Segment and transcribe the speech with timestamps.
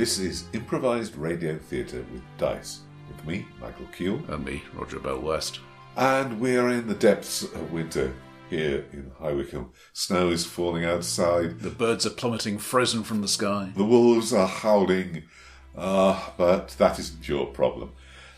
[0.00, 2.80] This is improvised radio theatre with dice.
[3.06, 5.60] With me, Michael Cule, And me, Roger Bell West.
[5.94, 8.14] and we are in the depths of winter
[8.48, 9.70] here in High Wycombe.
[9.92, 11.60] Snow is falling outside.
[11.60, 13.72] The birds are plummeting frozen from the sky.
[13.76, 15.24] The wolves are howling,
[15.76, 17.92] uh, but that isn't your problem.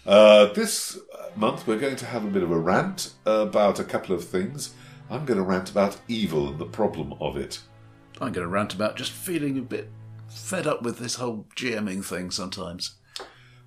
[0.05, 0.99] Uh, this
[1.37, 4.75] month we're going to have a bit of a rant about a couple of things.
[5.09, 7.61] I'm going to rant about evil and the problem of it.
[8.21, 9.89] I'm going to rant about just feeling a bit
[10.35, 12.97] fed up with this whole GMing thing sometimes.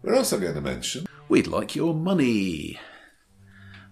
[0.02, 2.80] We're also going to mention We'd like your money.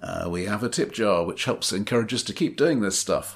[0.02, 3.36] Uh, we have a tip jar which helps encourage us to keep doing this stuff.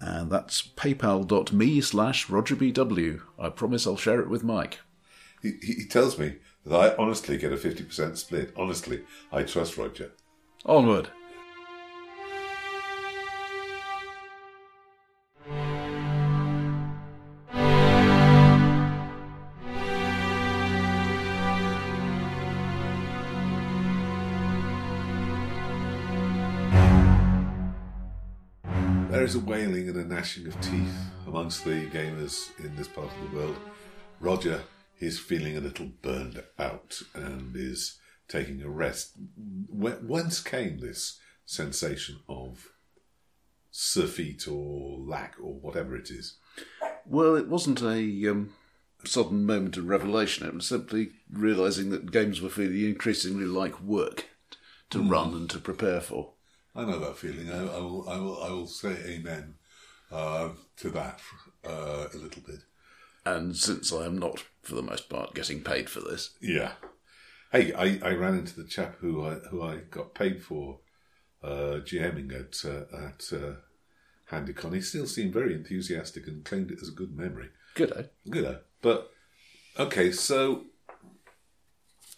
[0.00, 3.20] And that's paypal.me slash rogerbw.
[3.38, 4.80] I promise I'll share it with Mike.
[5.40, 8.52] He, he he tells me that I honestly get a 50% split.
[8.56, 10.12] Honestly, I trust Roger.
[10.64, 11.10] Onward.
[29.32, 30.94] Is a wailing and a gnashing of teeth
[31.26, 33.56] amongst the gamers in this part of the world.
[34.20, 34.60] Roger
[34.98, 39.14] is feeling a little burned out and is taking a rest.
[39.70, 42.72] Wh- Whence came this sensation of
[43.70, 46.36] surfeit or lack or whatever it is?
[47.06, 48.52] Well, it wasn't a um,
[49.02, 50.46] sudden moment of revelation.
[50.46, 54.26] It was simply realizing that games were feeling increasingly like work
[54.90, 56.31] to run and to prepare for.
[56.74, 57.50] I know that feeling.
[57.50, 58.08] I, I will.
[58.08, 58.42] I will.
[58.42, 59.54] I will say amen
[60.10, 61.20] uh, to that
[61.66, 62.60] uh, a little bit.
[63.24, 66.72] And since I am not, for the most part, getting paid for this, Yeah.
[67.52, 70.80] Hey, I, I ran into the chap who I who I got paid for
[71.42, 73.56] uh, GMing at uh, at uh,
[74.30, 74.74] Handycon.
[74.74, 77.50] He still seemed very enthusiastic and claimed it as a good memory.
[77.74, 78.04] good, eh?
[78.28, 78.58] Good, though.
[78.80, 79.10] But
[79.78, 80.64] okay, so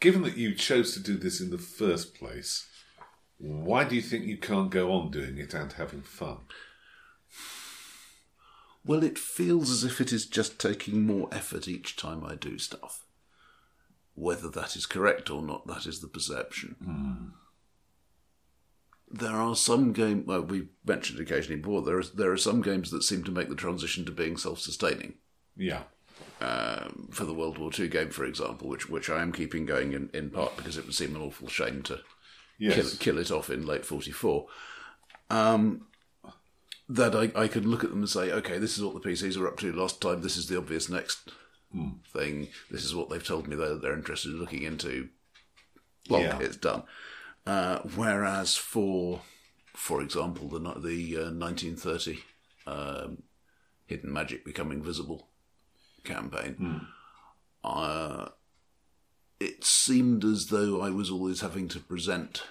[0.00, 2.66] given that you chose to do this in the first place,
[3.38, 6.38] why do you think you can't go on doing it and having fun?
[8.86, 12.58] Well, it feels as if it is just taking more effort each time I do
[12.58, 13.04] stuff.
[14.14, 17.32] Whether that is correct or not, that is the perception.
[19.10, 22.90] There are some games, well, we mentioned occasionally before, there are, there are some games
[22.90, 25.14] that seem to make the transition to being self sustaining.
[25.56, 25.84] Yeah.
[26.40, 29.92] um, for the World War II game, for example, which which I am keeping going
[29.92, 32.00] in, in part because it would seem an awful shame to
[32.59, 32.75] Yes.
[32.75, 34.47] kill, kill it off in late 44.
[35.31, 35.87] Um,
[36.88, 39.38] that I, I can look at them and say, okay, this is what the PCs
[39.41, 41.31] are up to last time, this is the obvious next
[42.12, 45.09] thing, this is what they've told me they're, they're interested in looking into.
[46.09, 46.38] Well, Yeah.
[46.41, 46.82] it's done.
[47.47, 49.22] Uh, whereas for,
[49.75, 52.19] for example, the, the uh, 1930
[52.66, 53.22] um,
[53.87, 55.28] Hidden Magic Becoming Visible
[56.04, 56.87] campaign,
[57.64, 58.28] uh,
[59.40, 62.42] it seemed as though I was always having to present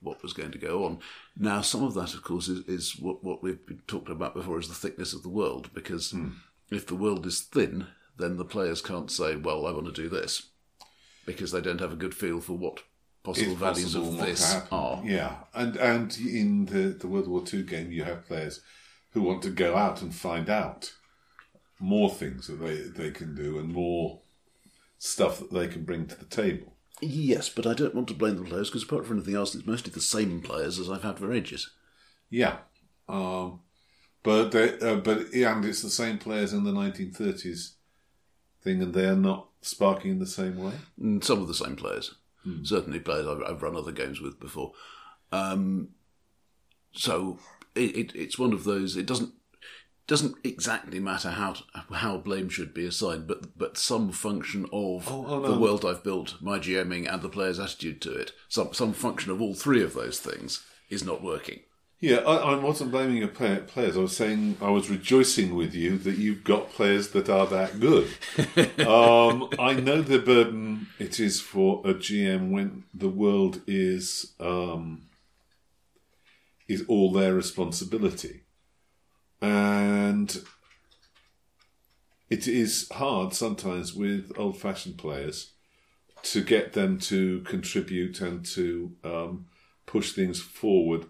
[0.00, 0.98] what was going to go on.
[1.36, 4.58] Now, some of that, of course, is, is what, what we've been talking about before
[4.58, 6.28] is the thickness of the world, because hmm.
[6.70, 7.86] if the world is thin,
[8.16, 10.48] then the players can't say, well, I want to do this,
[11.26, 12.80] because they don't have a good feel for what
[13.22, 15.02] possible It's values possible of this are.
[15.04, 18.60] Yeah, and and in the the World War II game, you have players
[19.12, 20.92] who want to go out and find out
[21.78, 24.20] more things that they they can do and more
[25.00, 26.74] stuff that they can bring to the table.
[27.00, 29.66] Yes, but I don't want to blame the players, because apart from anything else, it's
[29.66, 31.70] mostly the same players as I've had for ages.
[32.28, 32.58] Yeah,
[33.08, 33.60] um,
[34.22, 37.72] but they, uh, but and it's the same players in the 1930s
[38.62, 40.74] thing, and they are not sparking in the same way.
[41.00, 42.14] Mm, Some of the same players.
[42.62, 44.72] Certainly players I've, I've run other games with before.
[45.30, 45.88] Um,
[46.92, 47.38] so
[47.74, 48.96] it, it, it's one of those.
[48.96, 49.34] It doesn't
[50.10, 51.54] doesn't exactly matter how
[51.92, 56.02] how blame should be assigned, but but some function of Oh, oh, the world I've
[56.02, 59.84] built, my GMing, and the players' attitude to it, some some function of all three
[59.84, 61.60] of those things is not working.
[62.00, 63.96] Yeah, I, I wasn't blaming your play, players.
[63.96, 67.78] I was saying I was rejoicing with you that you've got players that are that
[67.78, 68.08] good.
[68.84, 75.02] um, I know the burden it is for a GM when the world is um,
[76.66, 78.42] is all their responsibility,
[79.40, 80.42] and
[82.28, 85.52] it is hard sometimes with old-fashioned players
[86.22, 89.46] to get them to contribute and to um,
[89.86, 91.06] push things forward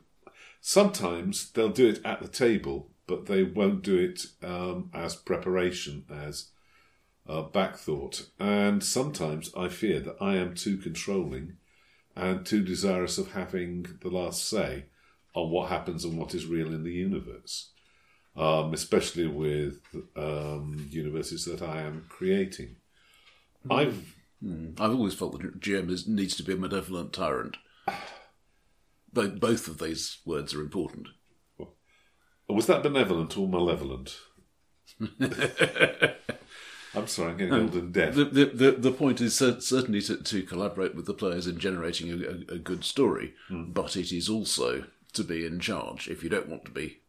[0.60, 6.04] sometimes they'll do it at the table, but they won't do it um, as preparation,
[6.10, 6.50] as
[7.28, 8.28] uh, back thought.
[8.38, 11.56] And sometimes I fear that I am too controlling
[12.14, 14.86] and too desirous of having the last say
[15.34, 17.70] on what happens and what is real in the universe.
[18.40, 19.80] Um, especially with
[20.16, 22.76] um, universes that I am creating.
[23.70, 27.58] I've I've always felt that GM is, needs to be a malevolent tyrant.
[29.12, 31.08] Both, both of these words are important.
[32.48, 34.16] was that benevolent or malevolent?
[36.94, 38.14] I'm sorry, I'm getting old and deaf.
[38.14, 41.58] The, the, the, the point is cer- certainly to, to collaborate with the players in
[41.58, 46.08] generating a, a, a good story, but it is also to be in charge.
[46.08, 47.00] If you don't want to be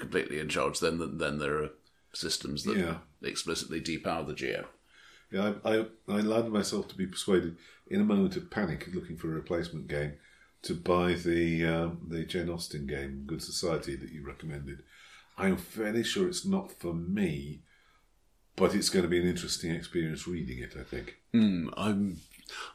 [0.00, 1.70] completely in charge, then then there are
[2.12, 2.98] systems that Yeah.
[3.22, 4.66] explicitly depower the GM.
[5.30, 7.56] Yeah, I, I, I allowed myself to be persuaded
[7.86, 10.14] in a moment of panic, looking for a replacement game,
[10.62, 14.82] to buy the um, the Jane Austen game, Good Society, that you recommended.
[15.38, 17.60] I'm fairly sure it's not for me,
[18.56, 20.74] but it's going to be an interesting experience reading it.
[20.78, 21.16] I think.
[21.32, 22.18] Mm, I'm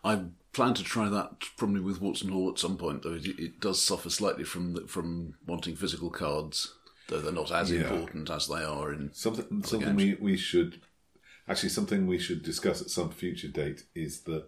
[0.03, 0.21] I
[0.53, 3.83] plan to try that probably with Watson Hall at some point, though it, it does
[3.83, 6.73] suffer slightly from the, from wanting physical cards,
[7.07, 7.81] though they're not as Yeah.
[7.81, 9.13] important as they are in.
[9.13, 10.81] Something something we, we should
[11.47, 14.47] actually something we should discuss at some future date is the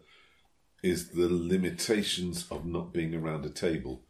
[0.84, 4.04] is the limitations of not being around a table,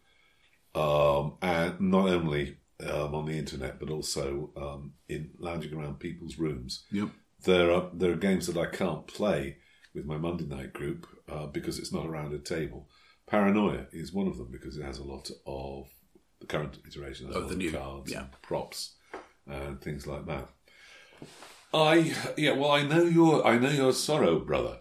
[0.76, 6.38] um, and not only um, on the internet but also um, in lounging around people's
[6.38, 6.86] rooms.
[6.92, 7.10] Yep.
[7.44, 9.58] There are there are games that I can't play
[9.94, 12.88] with my Monday night group uh, because it's not around a table.
[13.28, 15.88] Paranoia is one of them because it has a lot of
[16.40, 18.22] the current iteration lot the new- cards yeah.
[18.22, 18.94] and props
[19.48, 20.50] and things like that.
[21.74, 24.80] I yeah, well, I know your I know your sorrow, brother.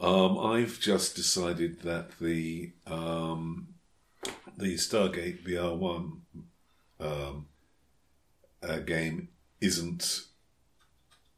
[0.00, 3.68] Um, I've just decided that the um,
[4.56, 6.22] the Stargate VR one
[6.98, 7.46] um,
[8.62, 9.28] uh, game
[9.60, 10.22] isn't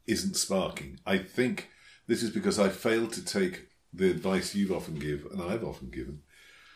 [0.07, 0.99] isn't sparking.
[1.05, 1.69] I think
[2.07, 5.89] this is because I failed to take the advice you've often give and I've often
[5.89, 6.21] given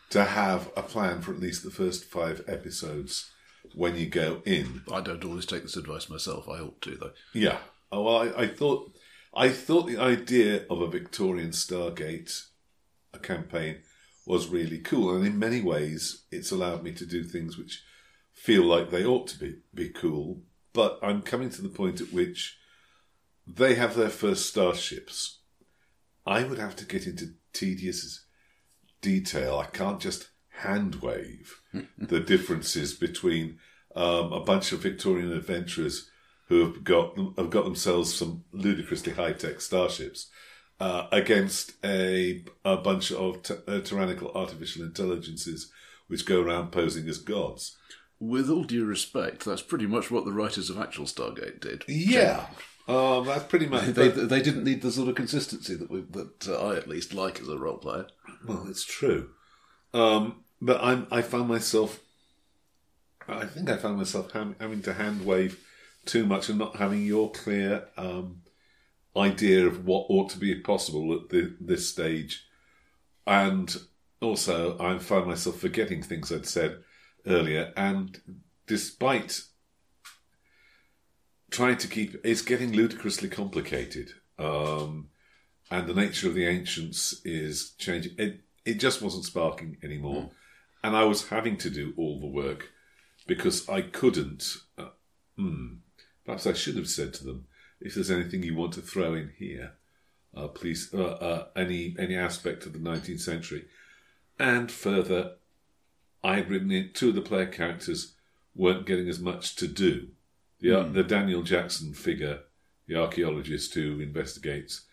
[0.09, 3.31] to have a plan for at least the first five episodes
[3.75, 4.81] when you go in.
[4.91, 6.47] I don't always take this advice myself.
[6.50, 7.11] I ought to, though.
[7.33, 7.59] Yeah.
[7.91, 8.95] Oh, well, I, I thought
[9.33, 12.47] I thought the idea of a Victorian Stargate
[13.13, 13.79] a campaign
[14.25, 17.83] was really cool, and in many ways, it's allowed me to do things which
[18.33, 20.41] feel like they ought to be be cool.
[20.73, 22.57] But I'm coming to the point at which
[23.47, 25.39] they have their first starships.
[26.25, 28.25] I would have to get into tedious
[29.01, 29.57] detail.
[29.60, 31.62] I can't just hand wave
[31.98, 33.60] the differences between
[33.96, 36.10] um, a bunch of Victorian adventurers
[36.48, 40.30] who have got have got themselves some ludicrously high tech starships
[40.80, 45.72] uh, against a a bunch of t- uh, tyrannical artificial intelligences
[46.07, 47.78] which go around posing as gods.
[48.19, 51.86] With all due respect, that's pretty much what the writers of actual Stargate did.
[51.88, 52.48] Yeah,
[52.89, 53.86] um, that's pretty much.
[53.86, 57.13] They, they didn't need the sort of consistency that we, that uh, I at least
[57.13, 58.07] like as a role player.
[58.45, 59.30] Well, it's true.
[59.94, 62.00] Um, but I'm, I found myself,
[63.27, 65.63] I think I found myself ham- having to hand wave
[66.06, 68.41] too much and not having your clear um,
[69.15, 72.45] idea of what ought to be possible at the, this stage.
[73.25, 73.75] And
[74.21, 76.80] also, I found myself forgetting things I'd said
[77.25, 77.71] earlier.
[77.77, 78.19] And
[78.68, 79.44] despite
[81.50, 84.12] trying to keep, it's getting ludicrously complicated.
[84.38, 85.10] Um,
[85.71, 88.14] and the nature of the ancients is changing.
[88.18, 90.30] It it just wasn't sparking anymore,
[90.83, 92.71] and I was having to do all the work
[93.28, 94.57] because I couldn't.
[94.78, 94.90] Uh,
[95.38, 95.76] hmm,
[96.26, 97.45] perhaps I should have said to them,
[97.80, 99.73] if there's anything you want to throw in here,
[100.35, 103.66] uh, please, uh, uh, any any aspect of the 19th century,
[104.38, 105.35] and further,
[106.23, 108.16] I had written in two of the player characters
[108.56, 110.09] weren't getting as much to do.
[110.59, 112.42] The the Daniel Jackson figure,
[112.87, 114.85] the archaeologist who investigates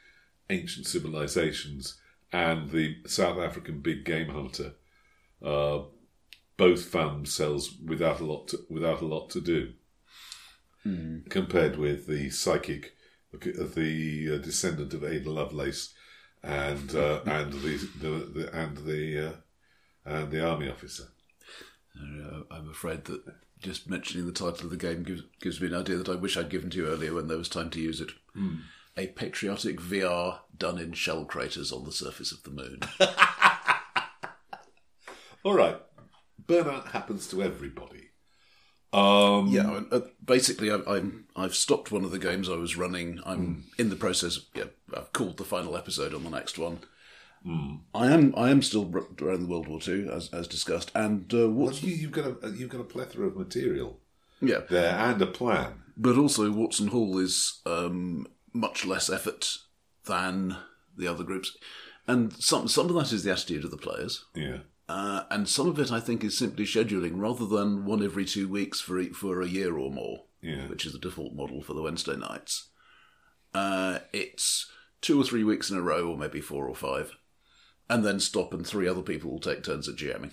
[0.48, 1.98] ancient civilizations
[2.32, 4.74] and the South African big game hunter
[5.42, 5.82] uh,
[6.56, 9.72] both found themselves without a lot to, without a lot to do.
[11.28, 12.92] Compared with the psychic
[13.32, 15.94] the uh, descendant of Ada Lovelace
[16.42, 19.32] and uh, and the, the, the and the uh,
[20.04, 21.08] and the army officer.
[21.98, 23.24] Uh, I'm afraid that
[23.60, 26.36] just mentioning the title of the game gives, gives me an idea that I wish
[26.36, 28.10] I'd given to you earlier when there was time to use it.
[28.98, 32.80] A patriotic VR done in shell craters on the surface of the moon.
[35.44, 35.80] All right,
[36.44, 38.10] burnout happens to everybody.
[38.92, 43.20] Um, yeah, uh, basically, I, I'm I've stopped one of the games I was running.
[43.26, 44.38] I'm in the process.
[44.38, 44.64] Of, yeah,
[44.96, 46.78] I've called the final episode on the next one.
[47.94, 48.90] I am I am still
[49.22, 52.50] around the World War Two as as discussed, and uh, Well, you, you've got a
[52.50, 54.00] you've got a plethora of material
[54.40, 55.82] yeah, there and a plan.
[55.96, 59.58] but also Watson Hall is um, much less effort
[60.06, 60.56] than
[60.96, 61.56] the other groups,
[62.08, 64.58] and some some of that is the attitude of the players, Yeah.
[64.88, 68.48] uh, and some of it I think is simply scheduling rather than one every two
[68.48, 70.66] weeks for for a year or more, Yeah.
[70.68, 72.70] which is the default model for the Wednesday nights.
[73.54, 77.12] uh, it's two or three weeks in a row, or maybe four or five,
[77.88, 80.32] and then stop, and three other people will take turns at GMing.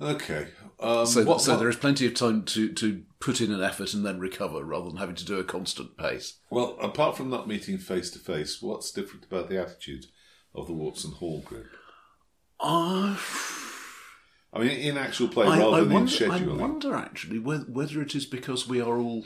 [0.00, 0.48] Okay.
[0.78, 3.62] Um, So, what- so what- there is plenty of time to, to put in an
[3.62, 6.38] effort and then recover, rather than having to do a constant pace.
[6.50, 10.06] well, apart from not meeting face to face, what's different about the attitude
[10.54, 11.68] of the Watson Hall group?
[12.58, 13.16] Uh,
[14.52, 16.52] I mean, in actual play I, rather I than wonder, in scheduling.
[16.54, 19.24] I wonder actually whether, whether it is because we are all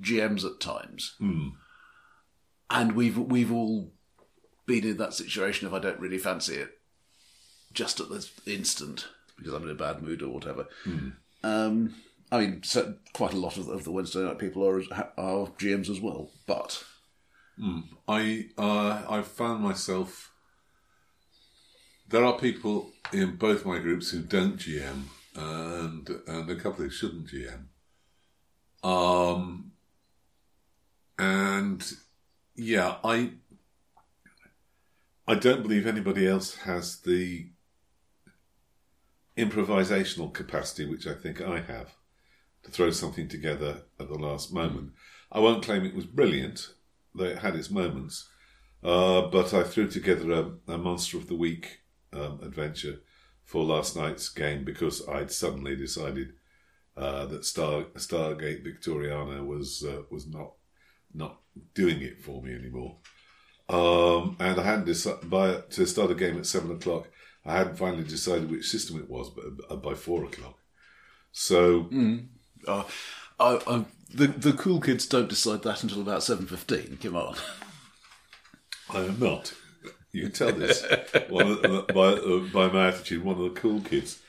[0.00, 1.48] GMs at times, Hmm.
[2.70, 3.92] and we've we've all
[4.66, 5.66] been in that situation.
[5.66, 6.78] If I don't really fancy it,
[7.72, 10.66] just at this instant because I'm in a bad mood or whatever.
[10.84, 11.08] Hmm.
[11.42, 11.94] Um,
[12.32, 14.80] I mean, so quite a lot of, of the Wednesday night people are
[15.16, 16.82] are GMs as well, but
[18.08, 20.32] I uh, I found myself.
[22.08, 25.04] There are people in both my groups who don't GM,
[25.34, 27.66] and and a couple who shouldn't GM.
[28.82, 29.72] Um,
[31.18, 31.92] and
[32.54, 33.32] yeah, I
[35.28, 37.48] I don't believe anybody else has the
[39.36, 41.94] improvisational capacity which I think I have
[42.62, 44.92] to throw something together at the last moment.
[45.32, 46.72] I won't claim it was brilliant,
[47.14, 48.28] though it had its moments.
[48.84, 51.80] Uh, but I threw together a, a Monster of the Week
[52.12, 53.00] um, adventure
[53.44, 56.34] for last night's game because I'd suddenly decided
[56.96, 60.52] uh, that Star Stargate Victoriana was uh, was not
[61.12, 61.40] not
[61.74, 62.98] doing it for me anymore.
[63.68, 67.08] Um, and I hadn't decided by to start a game at seven o'clock.
[67.44, 70.58] I hadn't finally decided which system it was, but uh, by four o'clock.
[71.32, 71.88] So
[72.68, 72.84] uh,
[73.38, 76.98] I, I, the the cool kids don't decide that until about seven fifteen.
[77.02, 77.36] Come on.
[78.90, 79.52] I am not.
[80.12, 83.22] You can tell this the, by, uh, by my attitude.
[83.24, 84.20] One of the cool kids,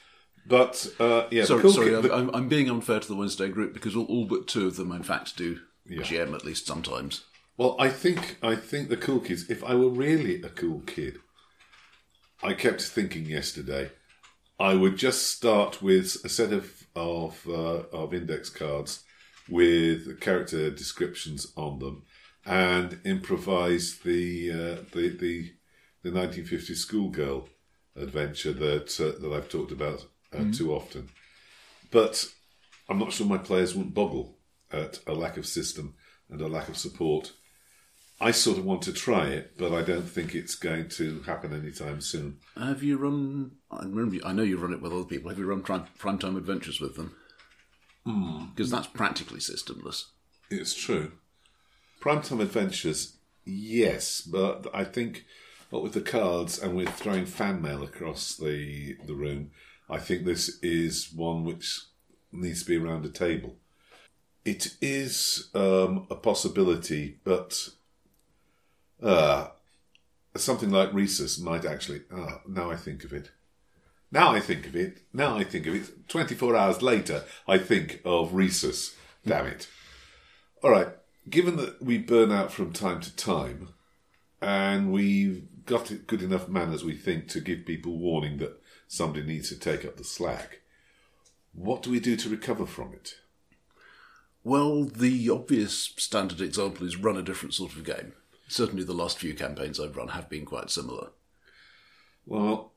[0.46, 3.50] but uh, yeah, Sorry, cool sorry, kid- I'm, I'm, I'm being unfair to the Wednesday
[3.50, 6.02] group because all, all but two of them, in fact, do Yeah.
[6.02, 7.24] GM at least sometimes.
[7.58, 9.50] Well, I think I think the cool kids.
[9.50, 11.18] If I were really a cool kid,
[12.44, 13.90] I kept thinking yesterday,
[14.60, 19.04] I would just start with a set of of uh, of index cards
[19.50, 22.04] with character descriptions on them,
[22.46, 25.54] and improvise the uh, the the
[26.04, 27.50] the 1950s schoolgirl
[27.96, 31.10] adventure that uh, that I've talked about uh, too often.
[31.90, 32.24] But
[32.88, 34.38] I'm not sure my players wouldn't boggle
[34.72, 35.96] at a lack of system
[36.30, 37.34] and a lack of support.
[38.20, 41.54] I sort of want to try it, but I don't think it's going to happen
[41.54, 42.38] anytime soon.
[42.58, 43.52] Have you run?
[43.70, 44.16] I remember.
[44.16, 45.30] you- I know you've run it with other people.
[45.30, 47.16] Have you run prime, primetime adventures with them?
[48.56, 50.06] Because that's practically systemless.
[50.50, 51.12] It's true.
[52.02, 55.26] Primetime Adventures, yes, but I think
[55.70, 59.52] what with the cards and with throwing fan mail across the the room,
[59.90, 61.82] I think this is one which
[62.32, 63.58] needs to be around a table.
[64.46, 67.70] It is um, a possibility, but
[69.02, 69.48] uh,
[70.36, 72.02] something like Rhesus might actually.
[72.12, 73.32] Ah, now I think of it.
[74.12, 75.02] Now I think of it.
[75.14, 76.08] Now I think of it.
[76.08, 78.96] 24 hours later, I think of Rhesus.
[79.26, 79.68] Damn it.
[80.64, 80.90] All right.
[81.30, 83.70] Given that we burn out from time to time,
[84.42, 89.26] and we've got it good enough manners, we think, to give people warning that somebody
[89.26, 90.62] needs to take up the slack,
[91.54, 93.16] what do we do to recover from it?
[94.44, 98.14] Well, the obvious standard example is run a different sort of game.
[98.48, 101.10] Certainly, the last few campaigns I've run have been quite similar.
[102.26, 102.74] Well,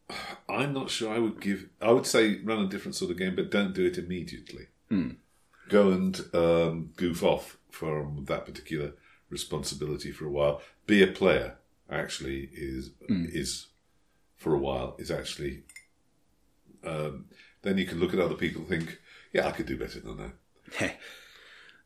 [0.48, 1.68] I'm not sure I would give.
[1.80, 4.66] I would say run a different sort of game, but don't do it immediately.
[5.68, 8.92] Go and um, goof off from that particular
[9.28, 10.60] responsibility for a while.
[10.86, 11.56] Be a player.
[11.88, 13.66] Actually, is is
[14.36, 15.62] for a while is actually.
[16.84, 17.26] Um,
[17.62, 18.98] then you can look at other people, and think,
[19.32, 20.96] yeah, I could do better than that.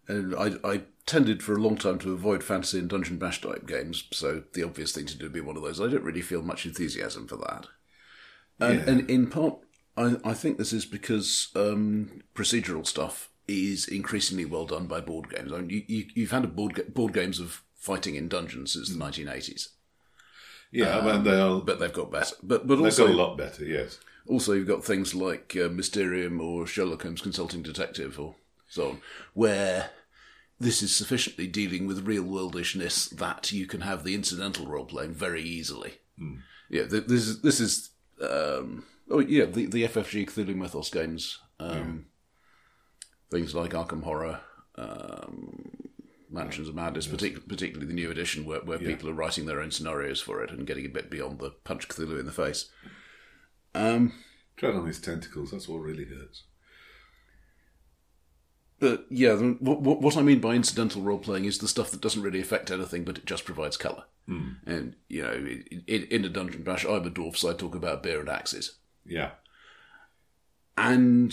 [0.08, 3.66] And I, I tended for a long time to avoid fantasy and dungeon bash type
[3.66, 5.80] games, so the obvious thing to do would be one of those.
[5.80, 7.66] I don't really feel much enthusiasm for that.
[8.60, 8.90] And, Yeah.
[8.90, 9.58] and in part,
[9.96, 15.30] I, I think this is because um, procedural stuff is increasingly well done by board
[15.30, 15.52] games.
[15.52, 18.72] I mean, you, you, you've had a board, ga- board games of fighting in dungeons
[18.72, 19.68] since the 1980s,
[20.72, 21.60] Yeah, I mean, they are.
[21.60, 22.34] but they've got better.
[22.42, 23.64] But, but They've also, got a lot better.
[23.64, 23.98] Yes.
[24.26, 28.36] also, you've got things like uh, Mysterium or Sherlock Holmes Consulting Detective or
[28.74, 29.00] so on,
[29.34, 29.90] where
[30.58, 35.14] this is sufficiently dealing with real worldishness that you can have the incidental role playing
[35.14, 35.94] very easily.
[36.70, 37.90] Yeah, th- this is this is
[38.20, 42.06] um, oh yeah the the FFG Cthulhu Mythos games, um,
[43.30, 44.40] things like Arkham Horror.
[44.76, 45.70] Um,
[46.30, 49.70] Mansions of Madness, partic- particularly the new edition, where, where people are writing their own
[49.70, 52.70] scenarios for it and getting a bit beyond the punch Cthulhu in the face.
[53.72, 54.12] Um,
[54.56, 55.52] Tread on his tentacles.
[55.52, 56.42] That's what really hurts.
[58.84, 62.20] But yeah, what, what, I mean by incidental role playing is the stuff that doesn't
[62.20, 64.04] really affect anything, but it just provides color.
[64.28, 64.56] Mm.
[64.66, 68.02] And you know, in, in a dungeon bash, I'm a dwarf, so I talk about
[68.02, 68.76] beer and axes.
[69.06, 69.30] Yeah.
[70.76, 71.32] And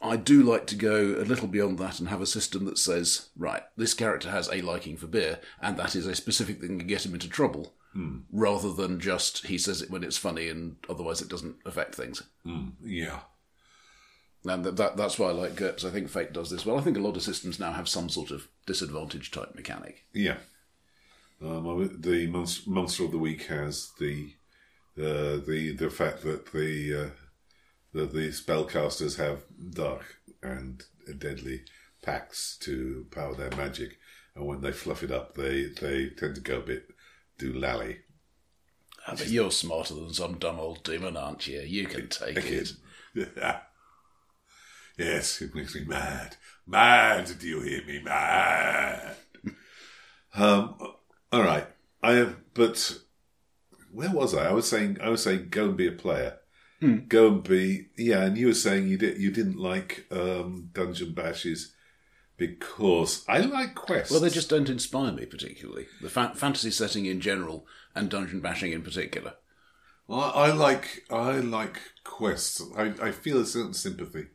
[0.00, 3.28] I do like to go a little beyond that and have a system that says,
[3.36, 6.84] right, this character has a liking for beer, and that is a specific thing that
[6.84, 7.74] can get him into trouble,
[8.32, 12.22] rather than just he says it when it's funny and otherwise it doesn't affect things.
[12.82, 13.20] Yeah.
[14.48, 15.84] And that, that that's why I like GURPS.
[15.84, 16.78] I think Fate does this well.
[16.78, 20.04] I think a lot of systems now have some sort of disadvantage type mechanic.
[20.12, 20.36] Yeah.
[21.42, 24.32] Um, the monster, monster of the week has the
[24.98, 27.10] uh, the the fact that the uh,
[27.92, 30.84] that the spellcasters have dark and
[31.18, 31.62] deadly
[32.02, 33.98] packs to power their magic,
[34.34, 36.88] and when they fluff it up, they they tend to go a bit
[37.38, 37.98] do lally.
[39.06, 41.60] Ah, but you're smarter than some dumb old demon, aren't you?
[41.60, 42.72] You can take it.
[44.96, 46.36] yes, it makes me mad.
[46.66, 48.00] Mad, do you hear me?
[48.02, 49.16] Mad.
[50.34, 50.76] um,
[51.32, 51.66] all right.
[52.02, 52.98] I have, but
[53.92, 54.48] where was I?
[54.48, 56.38] I was saying, I was saying, go and be a player.
[57.08, 58.22] Go and be, yeah.
[58.22, 61.72] And you were saying you did, you didn't like um, dungeon bashes
[62.36, 64.12] because I like quests.
[64.12, 65.86] Well, they just don't inspire me particularly.
[66.02, 69.34] The fa- fantasy setting in general and dungeon bashing in particular.
[70.08, 72.62] I, I like I like quests.
[72.76, 74.26] I, I feel a certain sympathy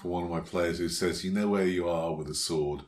[0.00, 2.82] for one of my players who says, "You know where you are with a sword,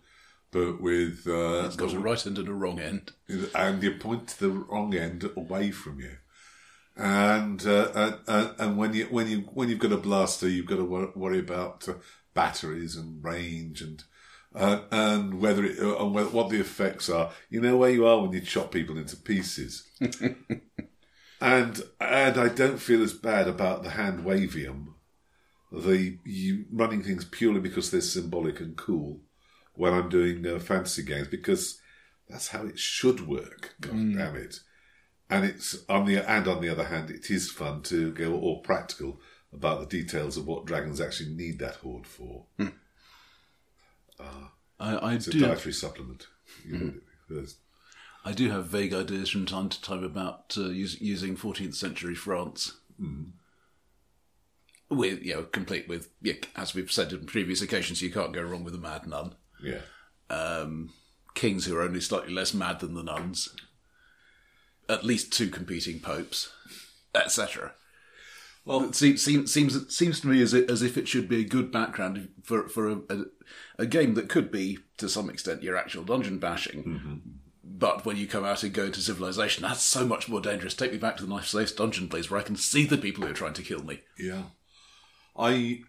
[0.50, 3.12] but with uh, It's got a right end and a wrong end.
[3.54, 6.16] and you point to the wrong end away from you."
[6.94, 10.66] And, uh, and and and when you when you when you've got a blaster, you've
[10.66, 11.94] got to worry about uh,
[12.34, 14.04] batteries and range and
[14.54, 17.30] uh, and whether it, uh, and wh- what the effects are.
[17.48, 19.88] You know where you are when you chop people into pieces.
[21.40, 24.88] and and I don't feel as bad about the hand wavium,
[25.72, 26.18] the
[26.70, 29.20] running things purely because they're symbolic and cool
[29.74, 31.80] when I'm doing uh, fantasy games because
[32.28, 33.74] that's how it should work.
[33.80, 34.16] God mm.
[34.16, 34.60] damn it!
[35.30, 38.60] And it's on the and on the other hand, it is fun to go all
[38.60, 39.20] practical
[39.52, 42.44] about the details of what dragons actually need that hoard for.
[42.58, 42.68] Hmm.
[44.18, 45.40] Uh, I, I It's a do.
[45.40, 46.26] dietary supplement.
[46.66, 47.34] You hmm.
[47.34, 47.48] heard.
[48.24, 52.14] I do have vague ideas from time to time about uh, us- using 14th century
[52.14, 52.76] France.
[52.98, 53.24] Hmm.
[54.92, 58.42] With you know, complete with yeah, as we've said on previous occasions, you can't go
[58.42, 59.34] wrong with a mad nun.
[59.62, 59.80] Yeah.
[60.28, 60.92] Um,
[61.34, 63.48] kings who are only slightly less mad than the nuns.
[64.88, 66.52] At least two competing popes,
[67.14, 67.72] etc.
[68.64, 71.48] Well, it seems seems seems, to me as if, as if it should be a
[71.48, 73.24] good background for for a, a,
[73.80, 76.84] a game that could be to some extent your actual dungeon bashing.
[76.84, 77.14] Mm-hmm.
[77.64, 80.74] But when you come out and go into civilization, that's so much more dangerous.
[80.74, 83.24] Take me back to the Knife safe dungeon, please, where I can see the people
[83.24, 84.00] who are trying to kill me.
[84.16, 84.42] Yeah.
[85.36, 85.82] I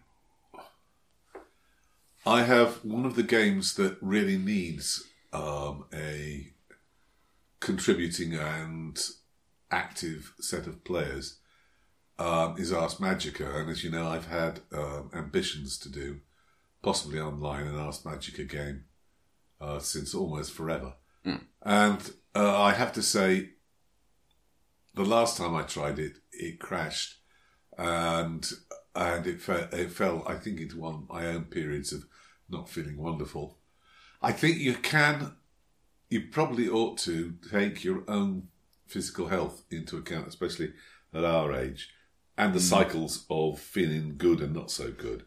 [2.26, 6.52] I have one of the games that really needs um, a
[7.60, 8.98] contributing and
[9.70, 11.38] active set of players
[12.18, 16.20] um, is Ars Magica, and as you know, I've had um, ambitions to do
[16.82, 18.84] possibly online an Ars Magica game
[19.60, 20.94] uh, since almost forever,
[21.62, 23.50] and uh, I have to say,
[24.94, 27.16] the last time I tried it, it crashed.
[27.76, 28.48] And
[28.94, 32.06] and it fell, it fell I think into one of my own periods of
[32.48, 33.58] not feeling wonderful.
[34.22, 35.32] I think you can,
[36.10, 38.48] you probably ought to take your own
[38.86, 40.72] physical health into account, especially
[41.12, 41.90] at our age,
[42.36, 42.62] and the mm.
[42.62, 45.24] cycles of feeling good and not so good,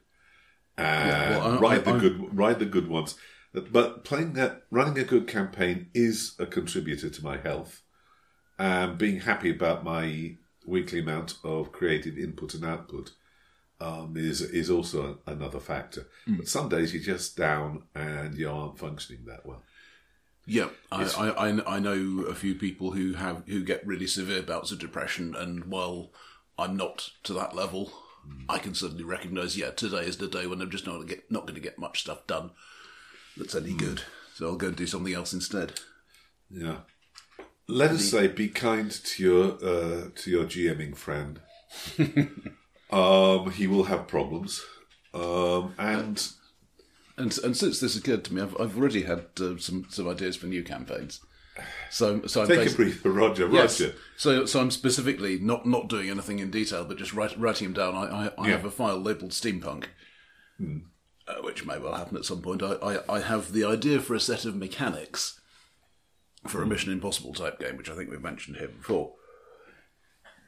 [0.78, 3.16] and well, I- ride I- the I- good, ride the good ones.
[3.54, 7.82] But playing that, running a good campaign is a contributor to my health
[8.60, 13.12] and being happy about my weekly amount of creative input and output
[13.80, 16.08] um, is is also another factor.
[16.28, 19.64] But some days you're just down and you aren't functioning that well.
[20.46, 24.72] Yeah, I, I, I, know a few people who have who get really severe bouts
[24.72, 26.12] of depression, and while
[26.58, 27.92] I'm not to that level,
[28.48, 29.58] I can certainly recognise.
[29.58, 31.78] Yeah, today is the day when I'm just not gonna get not going to get
[31.78, 32.52] much stuff done
[33.38, 34.02] that's any good.
[34.34, 35.80] So I'll go and do something else instead.
[36.50, 36.78] Yeah.
[37.68, 41.42] Let us say, be kind to your uh, to your GMing friend.
[42.92, 44.64] um, he will have problems,
[45.14, 46.28] um, and
[47.18, 50.36] And and since this occurred to me, I've I've already had uh, some some ideas
[50.36, 51.20] for new campaigns.
[51.90, 53.50] So so I'm take a basi- breather, Roger.
[53.50, 53.82] Yes.
[53.82, 53.96] Roger.
[54.16, 57.74] So, so I'm specifically not not doing anything in detail, but just write, writing them
[57.74, 57.96] down.
[57.96, 59.86] I, I, I have a file labelled steampunk,
[60.62, 62.62] uh, which may well happen at some point.
[62.62, 65.42] I, I, I have the idea for a set of mechanics
[66.46, 69.16] for a Mission Impossible type game, which I think we've mentioned here before.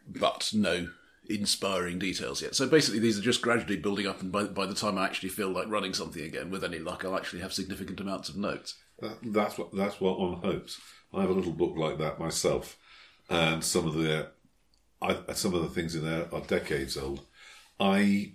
[0.08, 0.90] But no
[1.30, 2.56] inspiring details yet.
[2.56, 5.30] So basically, these are just gradually building up, and by, by the time I actually
[5.30, 8.76] feel like running something again, with any luck, I'll actually have significant amounts of notes.
[9.00, 10.80] That, that's what that's what one hopes.
[11.14, 12.78] I have a little book like that myself,
[13.30, 14.32] and some of the
[15.02, 17.26] I, some of the things in there are decades old.
[17.80, 18.34] I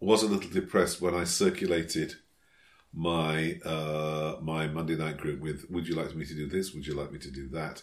[0.00, 2.14] was a little depressed when I circulated
[2.94, 6.72] my uh, my Monday night group with "Would you like me to do this?
[6.72, 7.82] Would you like me to do that?"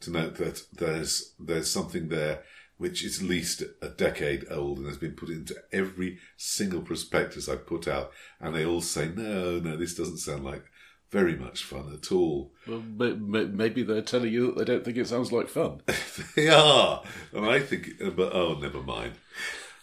[0.00, 2.44] To note that there's there's something there
[2.78, 7.48] which is at least a decade old and has been put into every single prospectus
[7.48, 10.64] I've put out, and they all say, "No, no, this doesn't sound like
[11.10, 15.08] very much fun at all." Well, maybe they're telling you that they don't think it
[15.08, 15.82] sounds like fun.
[16.36, 19.14] they are, and I think, but oh, never mind.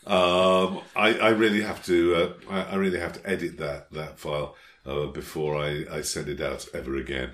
[0.08, 2.15] Um, I, I, really have to.
[2.15, 4.55] Uh, I, I, really have to edit that that file
[4.86, 7.31] uh, before I, I, send it out ever again.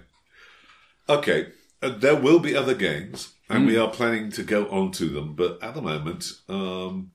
[1.10, 1.48] Okay,
[1.82, 3.68] there will be other games, and mm.
[3.68, 5.34] we are planning to go on to them.
[5.34, 7.12] But at the moment, um,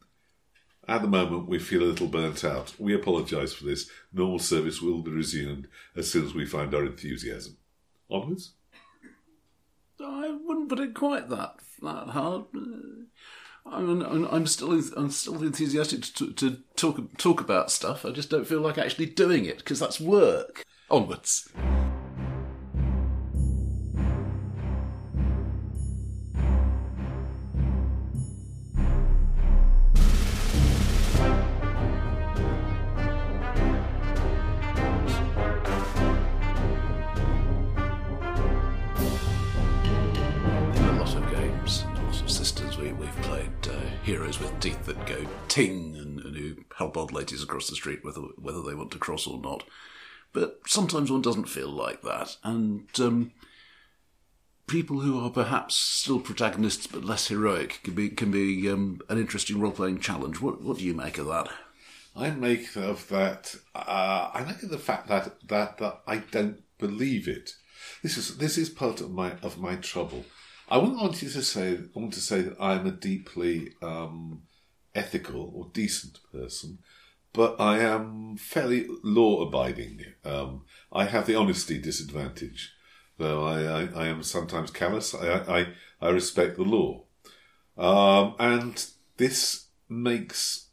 [0.88, 2.74] at the moment, we feel a little burnt out.
[2.78, 3.88] We apologise for this.
[4.12, 7.56] Normal service will be resumed as soon as we find our enthusiasm.
[8.10, 8.52] Onwards.
[10.00, 12.44] I wouldn't put it quite that that hard.
[13.64, 18.04] I'm, I'm still I'm still enthusiastic to, to talk talk about stuff.
[18.04, 20.64] I just don't feel like actually doing it because that's work.
[20.88, 21.48] Onwards.
[45.56, 48.98] Ting and, and who help old ladies across the street whether whether they want to
[48.98, 49.64] cross or not.
[50.32, 53.32] But sometimes one doesn't feel like that, and um,
[54.66, 59.18] people who are perhaps still protagonists but less heroic can be can be um, an
[59.18, 60.40] interesting role playing challenge.
[60.40, 61.48] What what do you make of that?
[62.14, 63.54] I make of that.
[63.74, 67.52] Uh, I make of the fact that, that that I don't believe it.
[68.02, 70.26] This is this is part of my of my trouble.
[70.68, 74.42] I wouldn't want you to say I want to say that I'm a deeply um,
[74.96, 76.78] ethical or decent person,
[77.32, 80.04] but I am fairly law abiding.
[80.24, 82.72] Um, I have the honesty disadvantage,
[83.18, 85.14] though I, I, I am sometimes callous.
[85.14, 85.66] I, I,
[86.00, 87.04] I respect the law,
[87.76, 90.66] um, and this makes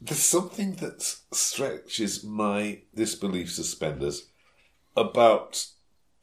[0.00, 1.02] there's something that
[1.32, 4.28] stretches my disbelief suspenders
[4.94, 5.66] about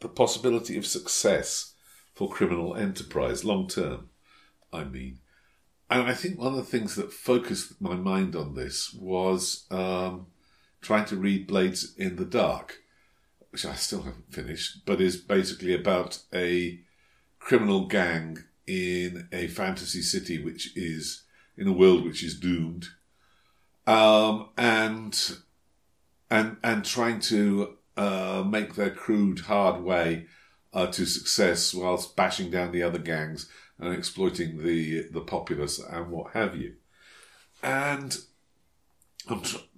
[0.02, 1.74] the possibility of success
[2.14, 4.10] for criminal enterprise, long term,
[4.72, 5.21] I mean.
[5.92, 10.28] And I think one of the things that focused my mind on this was um,
[10.80, 12.78] trying to read Blades in the Dark,
[13.50, 16.80] which I still haven't finished, but is basically about a
[17.40, 21.24] criminal gang in a fantasy city which is
[21.58, 22.88] in a world which is doomed,
[23.86, 25.40] um, and
[26.30, 30.28] and and trying to uh, make their crude, hard way
[30.74, 33.50] uh, to success whilst bashing down the other gangs
[33.82, 36.76] and exploiting the the populace and what have you.
[37.64, 38.16] And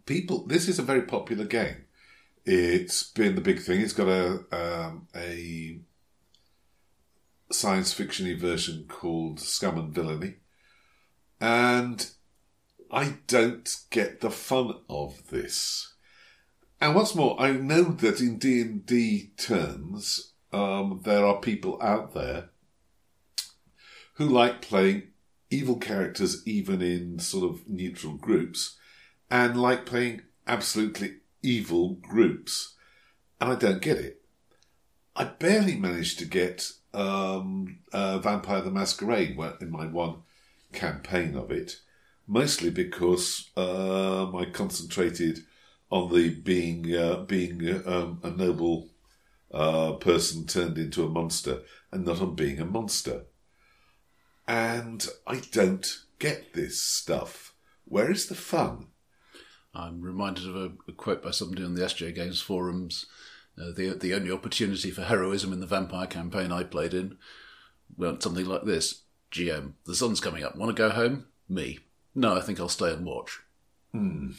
[0.05, 1.85] people, this is a very popular game.
[2.45, 3.81] It's been the big thing.
[3.81, 5.79] It's got a um, a
[7.51, 10.35] science fictiony version called Scum and Villainy,
[11.39, 12.09] and
[12.91, 15.93] I don't get the fun of this.
[16.81, 21.81] And what's more, I know that in D and D terms, um, there are people
[21.81, 22.49] out there
[24.13, 25.03] who like playing
[25.49, 28.77] evil characters even in sort of neutral groups
[29.29, 32.75] and like playing absolutely evil groups.
[33.39, 34.21] And I don't get it.
[35.15, 40.17] I barely managed to get um, uh, Vampire the Masquerade in my one
[40.71, 41.77] campaign of it,
[42.27, 45.39] mostly because um, I concentrated
[45.91, 48.89] on the being uh, being um, a noble
[49.53, 53.25] uh, person turned into a monster and not on being a monster.
[54.47, 57.53] And I don't get this stuff.
[57.85, 58.87] Where is the fun?
[59.73, 63.05] I'm reminded of a, a quote by somebody on the SJ Games forums.
[63.57, 67.17] Uh, the the only opportunity for heroism in the vampire campaign I played in
[67.97, 70.55] went something like this: GM, the sun's coming up.
[70.55, 71.27] Want to go home?
[71.47, 71.79] Me.
[72.15, 73.41] No, I think I'll stay and watch.
[73.91, 74.31] Hmm.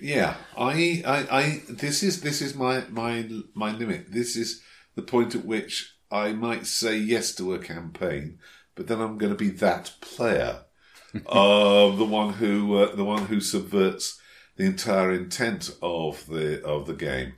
[0.00, 4.12] Yeah, I, I, I, this is this is my my my limit.
[4.12, 4.62] This is
[4.94, 8.38] the point at which I might say yes to a campaign,
[8.74, 10.64] but then I'm going to be that player,
[11.26, 14.20] of the one who uh, the one who subverts
[14.56, 17.34] the entire intent of the of the game.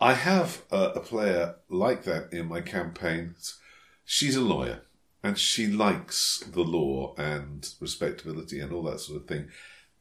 [0.00, 3.58] I have a, a player like that in my campaigns.
[4.04, 4.82] She's a lawyer,
[5.22, 9.48] and she likes the law and respectability and all that sort of thing.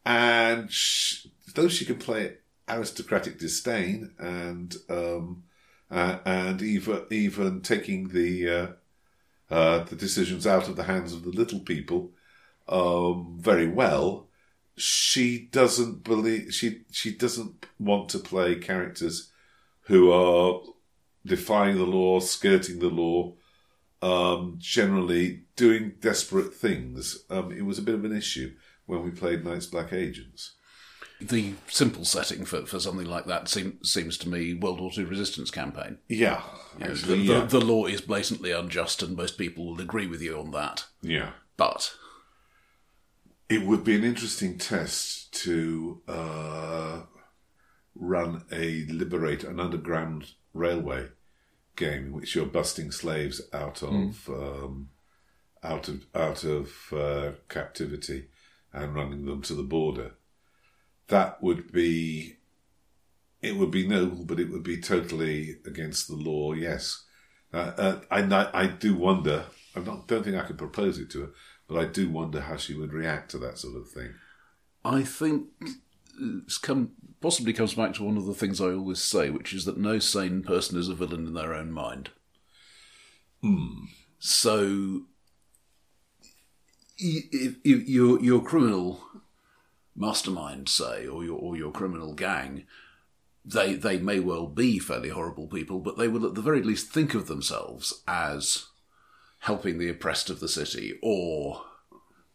[0.05, 5.43] And she, though she can play aristocratic disdain and um,
[5.91, 8.67] uh, and even even taking the uh,
[9.53, 12.11] uh, the decisions out of the hands of the little people
[12.69, 14.27] um, very well,
[14.77, 19.31] she doesn't believe she she doesn't want to play characters
[19.81, 20.61] who are
[21.25, 23.33] defying the law, skirting the law,
[24.01, 27.25] um, generally doing desperate things.
[27.29, 28.53] Um, it was a bit of an issue
[28.85, 30.53] when we played Night's Black Agents.
[31.21, 35.05] The simple setting for, for something like that seem, seems to me World War II
[35.05, 35.97] resistance campaign.
[36.07, 36.41] Yeah,
[36.79, 37.39] You know, the, yeah.
[37.41, 40.85] the, the law is blatantly unjust, and most people will agree with you on that.
[41.01, 41.31] yeah.
[41.57, 41.93] But
[43.49, 47.01] It would be an interesting test to uh,
[47.95, 51.09] run a liberate an underground railway
[51.75, 54.89] game in which you're busting slaves out of um,
[55.63, 58.27] out of out of uh, captivity
[58.73, 60.13] and running them to the border.
[61.11, 62.37] That would be
[63.41, 66.53] it would be noble, but it would be totally against the law.
[66.53, 67.03] Yes,
[67.53, 68.21] uh, uh, I
[68.63, 69.45] I do wonder.
[69.75, 71.29] I don't think I could propose it to her,
[71.67, 74.13] but I do wonder how she would react to that sort of thing.
[74.83, 75.47] I think
[76.19, 79.65] it's come possibly comes back to one of the things I always say, which is
[79.65, 82.09] that no sane person is a villain in their own mind.
[84.19, 85.03] So,
[87.01, 89.03] y- if, if your your criminal
[89.95, 92.65] mastermind, say, or your or your criminal gang,
[93.43, 96.89] they they may well be fairly horrible people, but they will at the very least
[96.91, 98.67] think of themselves as
[99.39, 101.63] helping the oppressed of the city or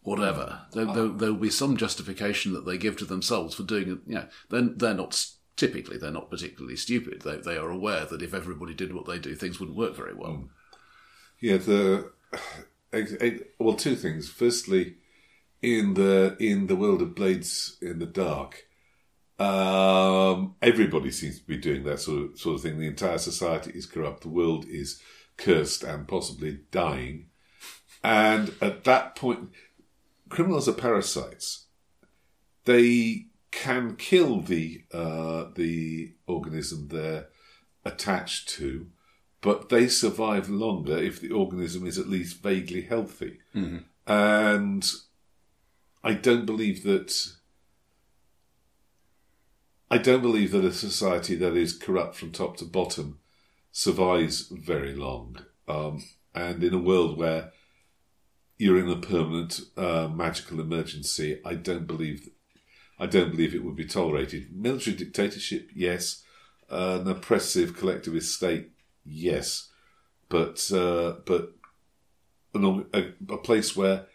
[0.01, 0.61] whatever.
[0.73, 3.99] There, there, there will be some justification that they give to themselves for doing it.
[4.05, 7.23] You know, they're, they're not typically they're not particularly stupid.
[7.23, 10.13] They they are aware that if everybody did what they do, things wouldn't work very
[10.13, 10.31] well.
[10.31, 10.49] Mm.
[11.39, 12.11] Yeah, the
[13.59, 14.29] well, two things.
[14.29, 14.95] Firstly,
[15.61, 18.67] in the in the world of Blades in the Dark,
[19.39, 22.79] um, everybody seems to be doing that sort of, sort of thing.
[22.79, 24.21] The entire society is corrupt.
[24.21, 25.01] The world is
[25.37, 27.27] cursed and possibly dying.
[28.03, 29.49] And at that point,
[30.29, 31.65] criminals are parasites.
[32.65, 37.27] They can kill the uh, the organism they're
[37.85, 38.87] attached to,
[39.41, 43.39] but they survive longer if the organism is at least vaguely healthy.
[44.05, 44.89] And
[46.07, 47.13] I don't believe that.
[49.91, 53.19] I don't believe that a society that is corrupt from top to bottom
[53.73, 55.43] survives very long.
[55.67, 57.51] Um, and in a world where
[58.57, 62.29] you're in a permanent uh, magical emergency, I don't believe.
[62.97, 64.55] I don't believe it would be tolerated.
[64.55, 66.23] Military dictatorship, yes.
[66.71, 68.71] Uh, an oppressive collectivist state,
[69.03, 69.67] yes.
[70.29, 71.51] But uh, but
[72.53, 74.05] an, a, a place where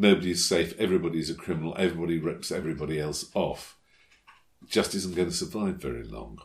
[0.00, 3.76] nobody is safe, everybody's a criminal, everybody rips everybody else off,
[4.66, 6.38] just isn't going to survive very long.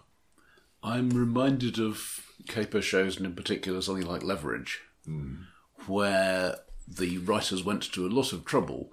[0.84, 5.36] I'm reminded of caper shows, and in particular something like Leverage, hmm.
[5.88, 8.92] where the writers went to a lot of trouble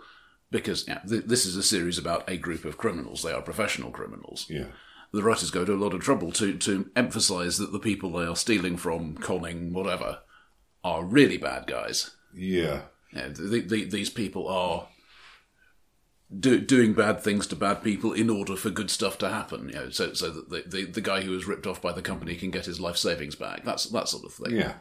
[0.50, 3.22] because yeah, th- this is a series about a group of criminals.
[3.22, 4.46] They are professional criminals.
[4.48, 4.66] Yeah.
[5.12, 8.24] The writers go to a lot of trouble to, to emphasise that the people they
[8.24, 10.20] are stealing from, conning, whatever,
[10.84, 12.12] are really bad guys.
[12.32, 12.82] Yeah.
[13.12, 14.88] You know, the, the, these people are
[16.38, 19.68] do, doing bad things to bad people in order for good stuff to happen.
[19.68, 22.02] You know, so so that the, the, the guy who was ripped off by the
[22.02, 23.64] company can get his life savings back.
[23.64, 24.56] That's that sort of thing.
[24.56, 24.74] Yeah.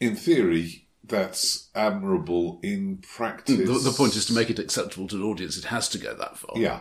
[0.00, 2.60] In theory, that's admirable.
[2.62, 5.56] In practice, mm, The, the point is to make it acceptable to an audience.
[5.56, 6.58] It has to go that far.
[6.58, 6.80] Yeah.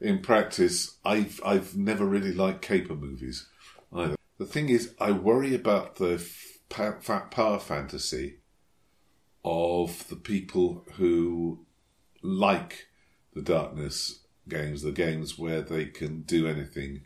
[0.00, 3.48] In practice, I've I've never really liked caper movies
[3.92, 4.16] either.
[4.38, 8.36] The thing is, I worry about the f- pa- fa- power fantasy
[9.44, 11.60] of the people who
[12.22, 12.88] like
[13.34, 17.02] the darkness games, the games where they can do anything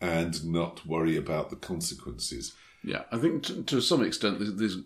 [0.00, 2.54] and not worry about the consequences.
[2.84, 4.76] Yeah, I think to, to some extent, this, this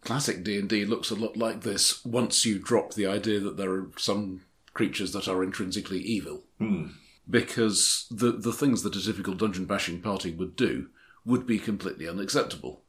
[0.00, 2.04] classic D and D looks a lot like this.
[2.04, 4.42] Once you drop the idea that there are some
[4.74, 6.86] creatures that are intrinsically evil, hmm.
[7.28, 10.88] because the the things that a typical dungeon bashing party would do
[11.24, 12.82] would be completely unacceptable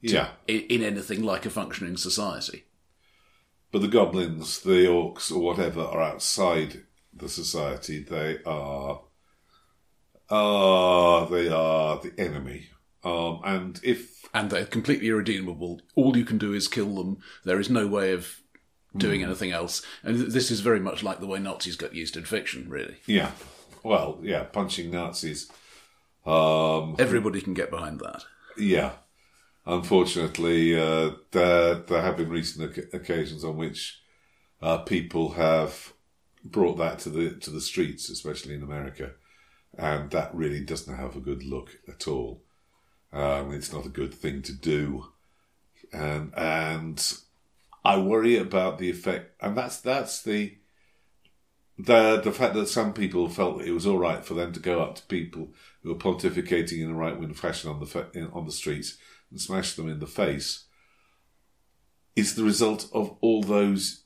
[0.00, 0.28] Yeah.
[0.46, 2.64] in, in anything like a functioning society.
[3.72, 8.02] But the goblins, the orcs, or whatever are outside the society.
[8.02, 9.02] They are,
[10.30, 12.68] uh, they are the enemy.
[13.04, 15.80] Um, and if And they're completely irredeemable.
[15.94, 17.18] All you can do is kill them.
[17.44, 18.40] There is no way of
[18.96, 19.82] doing anything else.
[20.02, 22.96] And th- this is very much like the way Nazis got used in fiction, really.
[23.06, 23.30] yeah,
[23.82, 25.50] well, yeah, punching Nazis.
[26.26, 28.24] Um, Everybody can get behind that.
[28.56, 28.92] yeah,
[29.68, 34.00] unfortunately, uh, there there have been recent oc- occasions on which
[34.60, 35.92] uh, people have
[36.44, 39.12] brought that to the to the streets, especially in America,
[39.76, 42.42] and that really doesn't have a good look at all.
[43.12, 45.12] Um, it's not a good thing to do,
[45.92, 47.12] and and
[47.84, 50.56] I worry about the effect, and that's that's the
[51.78, 54.80] the the fact that some people felt it was all right for them to go
[54.80, 55.48] up to people
[55.82, 58.96] who were pontificating in a right wing fashion on the on the streets
[59.30, 60.64] and smash them in the face
[62.16, 64.04] is the result of all those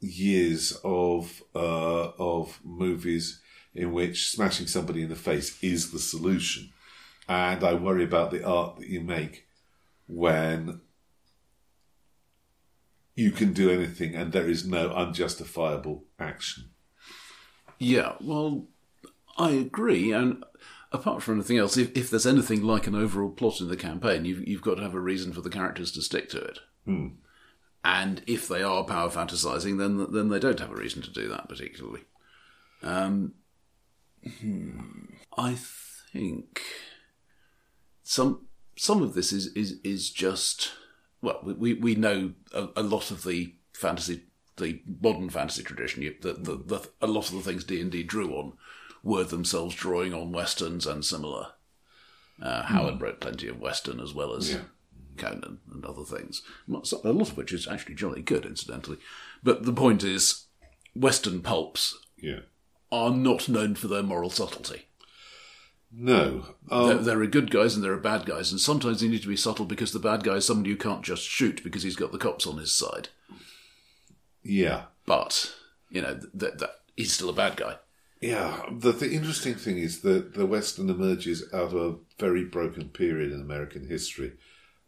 [0.00, 3.40] years of uh, of movies
[3.74, 6.70] in which smashing somebody in the face is the solution,
[7.28, 9.46] and I worry about the art that you make
[10.06, 10.80] when
[13.18, 16.70] you can do anything and there is no unjustifiable action.
[17.78, 18.66] Yeah, well,
[19.36, 20.12] I agree.
[20.12, 20.44] And
[20.92, 24.24] apart from anything else, if, if there's anything like an overall plot in the campaign,
[24.24, 26.58] you've, you've got to have a reason for the characters to stick to it.
[27.84, 31.28] And if they are power fantasizing, then then they don't have a reason to do
[31.28, 32.02] that particularly.
[32.82, 33.34] Um,
[34.40, 34.80] hmm,
[35.36, 35.56] I
[36.12, 36.60] think
[38.02, 38.46] some
[38.76, 40.72] some of this is is is just
[41.22, 44.24] well, we we know a, a lot of the fantasy,
[44.56, 46.02] the modern fantasy tradition.
[46.20, 48.54] The, the, the, a lot of the things D and D drew on
[49.08, 51.48] were themselves drawing on westerns and similar.
[52.40, 54.60] Uh, Howard wrote plenty of western as well as Yeah.
[55.20, 56.42] And other things.
[56.68, 56.92] A lot
[57.30, 58.98] of which is actually jolly good, incidentally.
[59.42, 60.44] But the point is,
[60.94, 62.40] western pulps Yeah.
[62.92, 64.82] are not known for their moral subtlety.
[65.90, 66.54] No.
[66.70, 69.22] Um, There, there are good guys and there are bad guys, and sometimes they need
[69.22, 71.96] to be subtle because the bad guy is somebody you can't just shoot because he's
[71.96, 73.08] got the cops on his side.
[74.44, 74.84] yeah.
[75.06, 75.54] But
[75.90, 77.76] you know that that he's still a bad guy.
[78.20, 82.88] Yeah, the, the interesting thing is that the Western emerges out of a very broken
[82.88, 84.32] period in American history,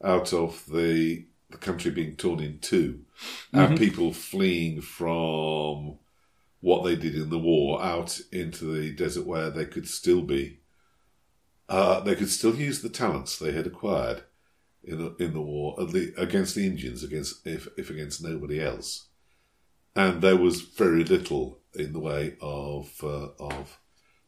[0.02, 3.00] out of the the country being torn in 2
[3.52, 5.98] and people fleeing from
[6.60, 10.60] what they did in the war out into the desert where they could still be,
[11.68, 14.22] uh, they could still use the talents they had acquired
[14.84, 18.60] in the, in the war at le- against the Indians, against if, if against nobody
[18.62, 19.09] else
[19.94, 23.78] and there was very little in the way of uh, of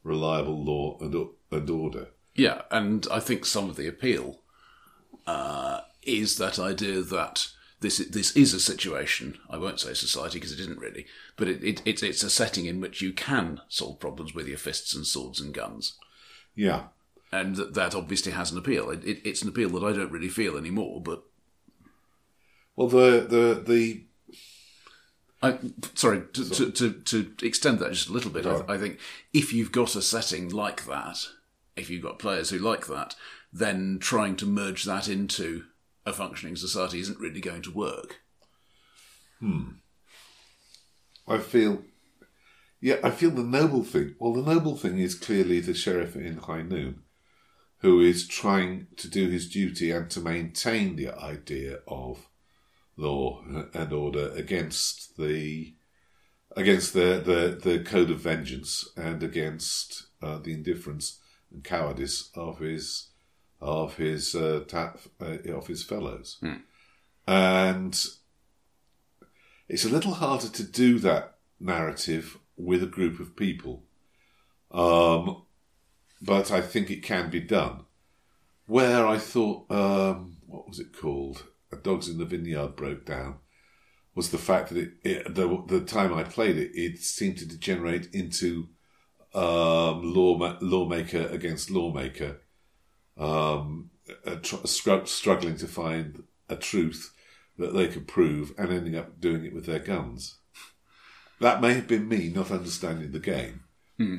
[0.04, 1.14] reliable law and
[1.50, 2.08] and order.
[2.34, 4.40] Yeah, and I think some of the appeal
[5.26, 7.48] uh, is that idea that
[7.80, 9.38] this this is a situation.
[9.50, 12.66] I won't say society because it isn't really, but it, it, it's it's a setting
[12.66, 15.98] in which you can solve problems with your fists and swords and guns,
[16.54, 16.84] Yeah,
[17.30, 18.90] and that, that obviously has an appeal.
[18.90, 21.02] It, it, it's an appeal that I don't really feel anymore.
[21.02, 21.24] But
[22.76, 24.04] well, the the the
[25.42, 25.58] I,
[25.94, 28.44] sorry to, to, to to extend that just a little bit.
[28.44, 28.64] Sure.
[28.68, 28.98] I, I think
[29.32, 31.18] if you've got a setting like that,
[31.76, 33.16] if you've got players who like that,
[33.52, 35.64] then trying to merge that into
[36.06, 38.20] a functioning society isn't really going to work.
[39.40, 39.62] Hmm.
[41.26, 41.82] I feel,
[42.80, 44.14] yeah, I feel the noble thing.
[44.18, 47.02] Well, the noble thing is clearly the sheriff in High Noon,
[47.78, 52.28] who is trying to do his duty and to maintain the idea of
[52.96, 53.42] law
[53.74, 55.74] and order against the
[56.56, 62.58] against the the, the code of vengeance and against uh, the indifference and cowardice of
[62.58, 63.08] his
[63.60, 66.38] of his uh, ta- uh, of his fellows,
[67.26, 68.04] and
[69.68, 73.84] it's a little harder to do that narrative with a group of people,
[74.72, 75.42] um,
[76.20, 77.84] but I think it can be done.
[78.66, 81.44] Where I thought, um, what was it called?
[81.72, 83.36] A Dogs in the Vineyard broke down
[84.14, 87.46] was the fact that it, it the, the time I played it, it seemed to
[87.46, 88.68] degenerate into
[89.34, 92.40] um, law lawmaker against lawmaker,
[93.16, 93.90] um,
[94.26, 97.14] a tr- str- struggling to find a truth
[97.56, 100.36] that they could prove, and ending up doing it with their guns.
[101.40, 103.64] That may have been me not understanding the game,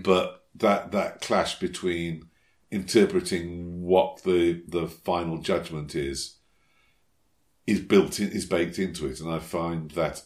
[0.04, 2.30] but that that clash between
[2.72, 6.38] interpreting what the the final judgment is
[7.66, 10.24] is built in, is baked into it, and I find that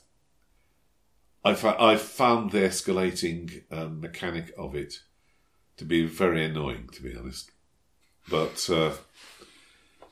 [1.43, 5.01] I fa- I found the escalating um, mechanic of it
[5.77, 7.51] to be very annoying, to be honest.
[8.29, 8.93] But uh,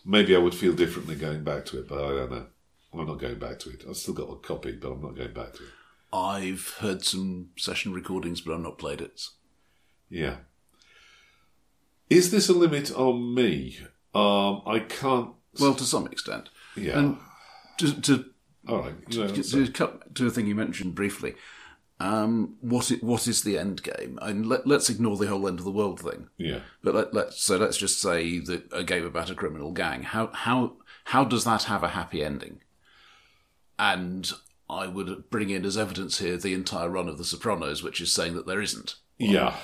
[0.06, 2.46] maybe I would feel differently going back to it, but I don't know.
[2.94, 3.84] I'm not going back to it.
[3.88, 5.70] I've still got a copy, but I'm not going back to it.
[6.14, 9.22] I've heard some session recordings, but I've not played it.
[10.10, 10.38] Yeah.
[12.10, 13.80] Is this a limit on me?
[14.14, 15.32] Um, I can't.
[15.60, 16.50] Well, to some extent.
[16.76, 17.00] Yeah.
[17.00, 17.18] And
[17.80, 18.26] to, to,
[18.68, 18.94] All right.
[19.10, 21.36] You to, to cut to a thing you mentioned briefly,
[22.00, 24.20] um, what i- what is the end game?
[24.22, 26.28] And let, let's ignore the whole end of the world thing.
[26.38, 26.60] yeah.
[26.84, 30.04] But let, let's so let's just say that a game about a criminal gang.
[30.04, 30.74] How how
[31.06, 32.62] how does that have a happy ending?
[33.78, 34.32] And
[34.70, 38.12] I would bring in as evidence here the entire run of The Sopranos, which is
[38.12, 38.96] saying that there isn't.
[39.18, 39.56] Yeah.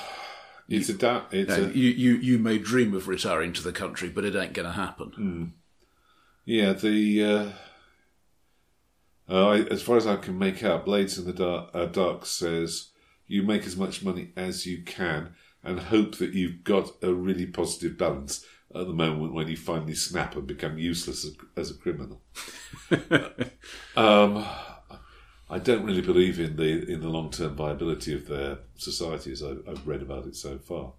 [0.69, 3.73] It's a da- it's Now, a you, you, you may dream of retiring to the
[3.73, 5.11] country, but it ain't going to happen.
[5.15, 5.45] Hmm.
[6.45, 7.51] Yeah the uh,
[9.31, 12.25] uh, I, as far as I can make out, Blades in the Dark, uh, Dark
[12.25, 12.89] says
[13.27, 17.45] you make as much money as you can and hope that you've got a really
[17.45, 21.75] positive balance at the moment when you finally snap and become useless as, as a
[21.75, 22.21] criminal.
[23.95, 24.45] um,
[25.49, 29.43] I don't really believe in the in the long term viability of their society as
[29.43, 30.93] I, I've read about it so far.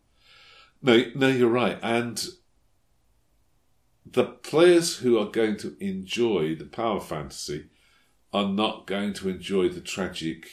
[0.83, 2.23] No, no, you're right, and
[4.05, 7.67] the players who are going to enjoy the power fantasy
[8.33, 10.47] are not going to enjoy the tragic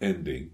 [0.00, 0.52] ending.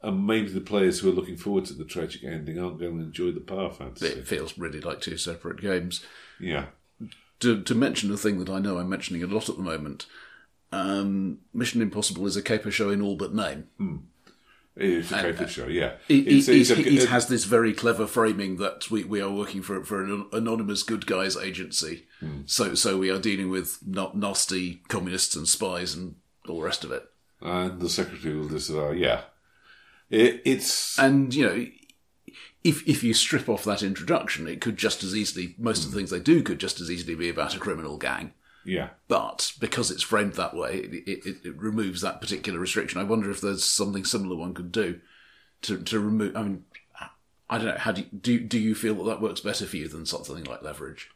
[0.00, 3.04] And maybe the players who are looking forward to the tragic ending aren't going to
[3.04, 4.06] enjoy the power fantasy.
[4.06, 6.04] It feels really like two separate games.
[6.38, 6.66] Yeah.
[7.40, 10.06] To, to mention a thing that I know I'm mentioning a lot at the moment,
[10.72, 13.68] um, Mission Impossible is a caper show in all but name.
[14.80, 15.94] It's a caper show, yeah.
[16.08, 19.20] It, It's- it- it's a- it- it has this very clever framing that we, we
[19.20, 22.06] are working for for an anonymous good guys agency.
[22.20, 22.42] Hmm.
[22.46, 26.14] So so we are dealing with not nasty communists and spies and
[26.48, 27.04] all the rest of it.
[27.40, 29.22] and the secretary will disavow, yeah.
[30.10, 31.66] It, it's And you know,
[32.64, 35.96] if if you strip off that introduction, it could just as easily most of the
[35.96, 38.32] things they do could just as easily be about a criminal gang.
[38.68, 38.90] Yeah.
[39.08, 43.00] But because it's framed that way, it, it, it removes that particular restriction.
[43.00, 45.00] I wonder if there's something similar one could do
[45.62, 46.36] to to remove.
[46.36, 46.64] I mean,
[47.48, 47.78] I don't know.
[47.78, 50.44] How do you, do do you feel that that works better for you than something
[50.44, 51.10] like leverage?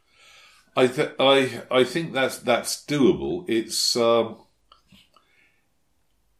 [0.75, 3.45] I th- I I think that's that's doable.
[3.47, 4.37] It's um,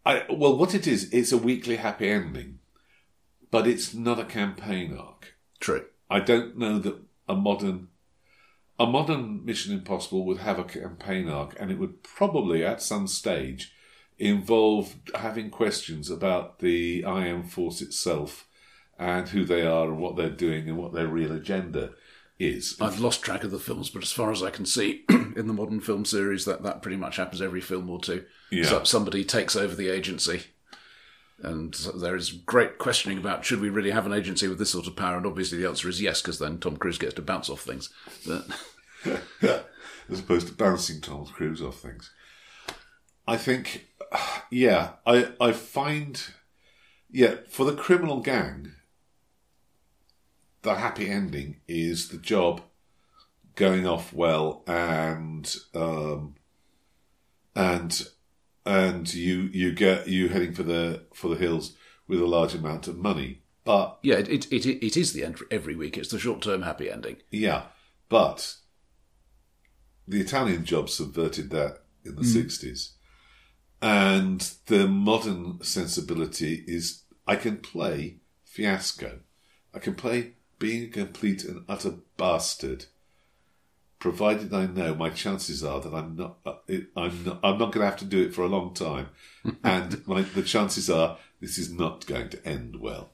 [0.06, 2.60] I well, what it is, it's a weekly happy ending,
[3.52, 5.36] but it's not a campaign arc.
[5.60, 5.86] True.
[6.10, 6.98] I don't know that
[7.30, 7.90] a modern
[8.80, 13.08] a modern Mission Impossible would have a campaign arc, and it would probably at some
[13.08, 13.74] stage
[14.18, 18.48] involve having questions about the IM Force itself
[18.98, 21.92] and who they are and what they're doing and what their real agenda
[22.40, 22.76] is.
[22.80, 25.54] I've lost track of the films, but as far as I can see in the
[25.54, 28.26] modern film series, that that pretty much happens every film or two.
[28.52, 28.66] Yeah.
[28.66, 30.44] So somebody takes over the agency.
[31.44, 34.88] And there is great questioning about should we really have an agency with this sort
[34.88, 35.18] of power?
[35.18, 37.90] And obviously the answer is yes, because then Tom Cruise gets to bounce off things.
[38.26, 38.48] But
[40.10, 42.12] as opposed to bouncing Tom Cruise off things.
[43.28, 43.88] I think,
[44.50, 46.22] yeah, I I find,
[47.12, 48.72] yeah, for the criminal gang,
[50.62, 52.62] the happy ending is the job
[53.56, 56.36] going off well and um,
[57.56, 58.08] and
[58.66, 61.76] and you you get you heading for the for the hills
[62.08, 65.40] with a large amount of money, but yeah, it it, it, it is the end
[65.52, 65.98] every week.
[65.98, 67.18] It's the short term happy ending.
[67.32, 67.64] Yeah,
[68.10, 68.56] but
[70.08, 72.46] the Italian job subverted that in the mm.
[72.46, 72.92] 60s.
[73.82, 79.20] And the modern sensibility is I can play fiasco.
[79.74, 82.86] I can play being a complete and utter bastard,
[84.04, 86.36] provided I know my chances are that I'm not.
[86.46, 87.40] uh, it- I'm not.
[87.42, 89.08] I'm not going to have to do it for a long time,
[89.64, 93.12] and my, the chances are this is not going to end well.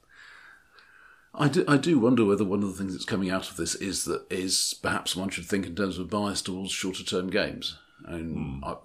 [1.35, 3.75] I do, I do wonder whether one of the things that's coming out of this
[3.75, 7.77] is that is perhaps one should think in terms of bias towards shorter term games.
[8.05, 8.75] And I,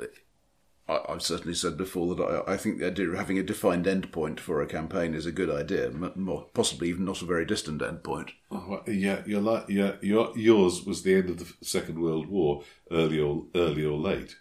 [0.89, 3.87] I, I've certainly said before that I, I think the idea of having a defined
[3.87, 7.45] endpoint for a campaign is a good idea, m- more, possibly even not a very
[7.45, 8.31] distant endpoint.
[8.51, 12.27] Oh, well, yeah, you're like, yeah, your yours was the end of the Second World
[12.27, 14.37] War, early or early or late.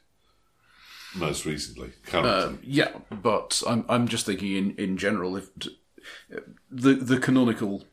[1.15, 2.31] Most recently, currently.
[2.31, 5.49] Um, yeah, but I'm I'm just thinking in, in general if
[6.69, 7.85] the the canonical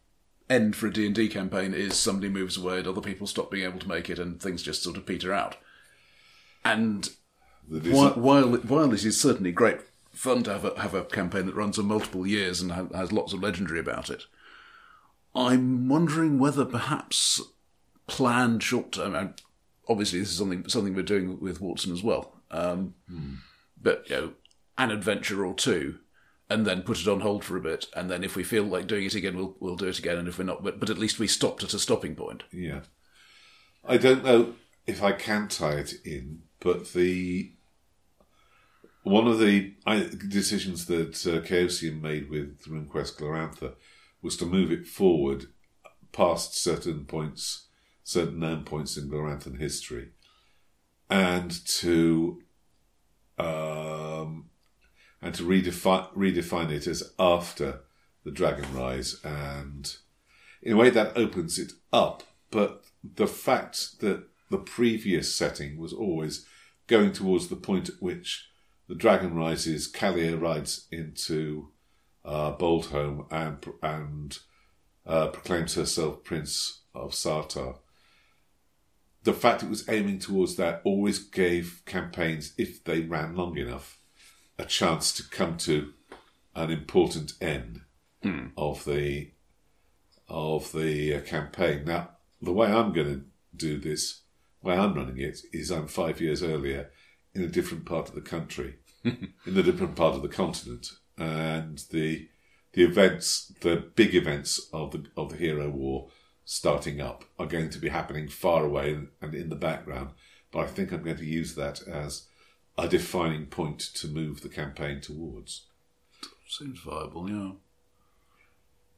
[0.48, 3.50] end for a D and D campaign is somebody moves away and other people stop
[3.50, 5.56] being able to make it and things just sort of peter out.
[6.64, 7.10] And
[7.94, 9.78] while while while it is certainly great
[10.12, 13.12] fun to have a have a campaign that runs on multiple years and ha- has
[13.12, 14.24] lots of legendary about it,
[15.34, 17.40] I'm wondering whether perhaps
[18.06, 19.14] planned short term.
[19.14, 19.40] and
[19.88, 22.40] Obviously, this is something something we're doing with Watson as well.
[22.50, 22.94] Um,
[23.82, 24.32] But you know,
[24.76, 25.98] an adventure or two,
[26.48, 28.86] and then put it on hold for a bit, and then if we feel like
[28.86, 30.98] doing it again, we'll we'll do it again, and if we're not, but but at
[30.98, 32.42] least we stopped at a stopping point.
[32.52, 32.80] yeah.
[33.84, 34.54] I don't know
[34.86, 37.52] if I can tie it in, but the
[39.02, 39.74] one of the
[40.28, 43.74] decisions that uh, Chaosium made with RuneQuest Glorantha
[44.22, 45.46] was to move it forward
[46.12, 47.68] past certain points,
[48.04, 50.10] certain known points in Gloranthan history,
[51.08, 52.42] and to
[53.38, 54.50] um,
[55.22, 57.80] and to redefine redefine it as after
[58.24, 59.96] the Dragon Rise, and
[60.62, 62.22] in a way that opens it up.
[62.50, 66.44] But the fact that the previous setting was always
[66.86, 68.49] going towards the point at which
[68.90, 71.68] the dragon rises, Kallyr rides into
[72.24, 74.36] uh, Boldhome and and
[75.06, 77.76] uh, proclaims herself Prince of Sartar.
[79.22, 84.00] The fact it was aiming towards that always gave campaigns, if they ran long enough,
[84.58, 85.92] a chance to come to
[86.56, 87.82] an important end
[88.56, 89.30] of the
[90.26, 91.84] of the uh, campaign.
[91.84, 92.10] Now,
[92.42, 93.24] the way I'm going to
[93.54, 94.22] do this,
[94.60, 96.90] the way I'm running it, is I'm five years earlier
[97.34, 101.78] in a different part of the country, in a different part of the continent, and
[101.90, 102.28] the
[102.72, 106.08] the events, the big events of the of the hero war
[106.44, 110.10] starting up are going to be happening far away and, and in the background.
[110.50, 112.26] But I think I'm going to use that as
[112.76, 115.66] a defining point to move the campaign towards.
[116.48, 117.52] Seems viable, yeah.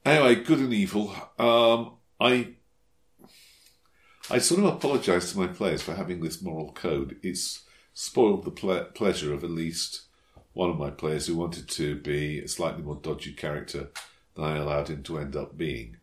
[0.04, 1.14] Anyway, good and evil.
[1.38, 2.54] Um, I
[4.30, 7.16] I sort of apologise to my players for having this moral code.
[7.22, 7.64] It's
[7.94, 10.02] spoiled the ple- pleasure of at least
[10.52, 13.88] one of my players who wanted to be a slightly more dodgy character
[14.34, 15.96] than I allowed him to end up being.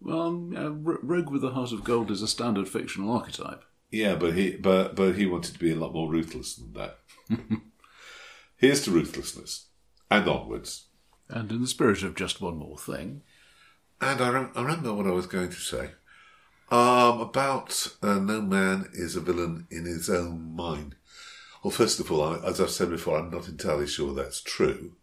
[0.00, 3.64] Well, um, uh, R- Rogue with the Heart of Gold is a standard fictional archetype.
[3.90, 6.98] Yeah, but he but but he wanted to be a lot more ruthless than that.
[8.56, 9.66] Here's to ruthlessness
[10.10, 10.86] and onwards.
[11.28, 13.22] And in the spirit of just one more thing,
[14.00, 15.90] And I, rem- I remember what I was going to say
[16.70, 20.96] um, about uh, no man is a villain in his own mind.
[21.62, 24.96] Well, first of all, as I've said before, I'm not entirely sure that's true.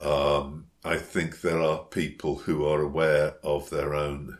[0.00, 4.38] Um, I think there are people who are aware of their own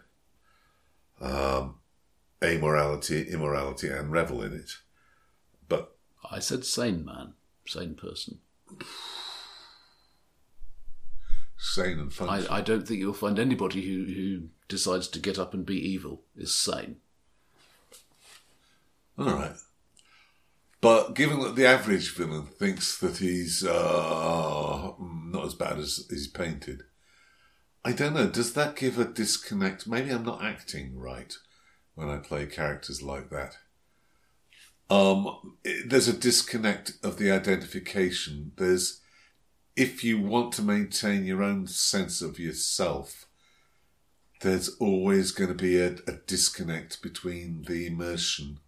[1.20, 1.76] um,
[2.40, 4.78] amorality, immorality, and revel in it.
[5.68, 5.96] But
[6.30, 7.34] I said sane man,
[7.66, 8.40] sane person.
[11.64, 12.58] Sane and I.
[12.58, 16.22] I don't think you'll find anybody who, who decides to get up and be evil
[16.36, 16.96] is sane.
[19.18, 19.56] All right.
[20.80, 26.28] But given that the average villain thinks that he's uh, not as bad as he's
[26.28, 26.82] painted,
[27.84, 28.26] I don't know.
[28.28, 29.86] Does that give a disconnect?
[29.86, 31.32] Maybe I'm not acting right
[31.94, 33.56] when I play characters like that.
[34.90, 38.52] Um, it- there's a disconnect of the identification.
[38.56, 39.00] There's,
[39.76, 43.26] if you want to maintain your own sense of yourself,
[44.40, 48.60] there's always going to be a, a disconnect between the immersion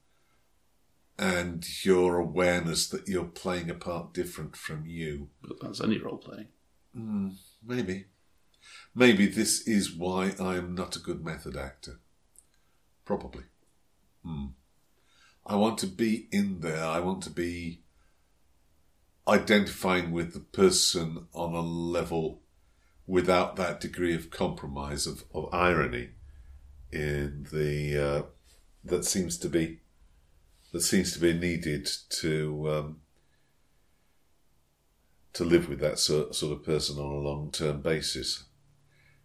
[1.18, 5.28] and your awareness that you're playing a part different from you.
[5.42, 6.48] But that's any role playing.
[7.64, 8.06] Maybe.
[8.94, 12.00] Maybe this is why I am not a good method actor.
[13.04, 13.44] Probably.
[14.24, 14.46] Hmm.
[15.44, 16.84] I want to be in there.
[16.84, 17.82] I want to be
[19.28, 22.42] identifying with the person on a level
[23.06, 26.10] without that degree of compromise, of, of irony
[26.92, 28.22] in the uh,
[28.84, 29.80] that seems to be
[30.72, 32.96] that seems to be needed to um,
[35.32, 38.44] to live with that sort, sort of person on a long term basis.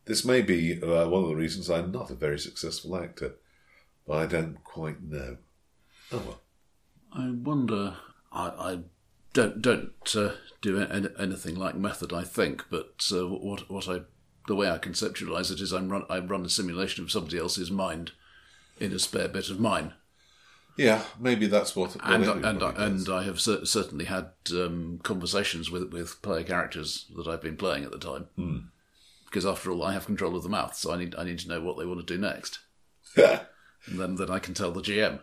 [0.06, 3.36] This may be uh, one of the reasons I'm not a very successful actor,
[4.08, 5.38] but I don't quite know.
[6.12, 6.42] Oh well.
[7.14, 7.96] I wonder.
[8.32, 8.80] I, I
[9.34, 12.14] don't don't uh, do an- anything like method.
[12.14, 14.02] I think, but uh, what what I
[14.48, 17.72] the way I conceptualize it is I'm run I run a simulation of somebody else's
[17.72, 18.12] mind
[18.80, 19.94] in a spare bit of mine,
[20.76, 21.92] Yeah, maybe that's what.
[21.96, 26.22] what and I, and I, and I have cer- certainly had um, conversations with with
[26.24, 28.28] player characters that I've been playing at the time.
[28.36, 28.58] Hmm.
[29.26, 31.48] Because after all, I have control of the mouth, so I need I need to
[31.48, 32.60] know what they want to do next.
[33.88, 35.22] And then then I can tell the GM.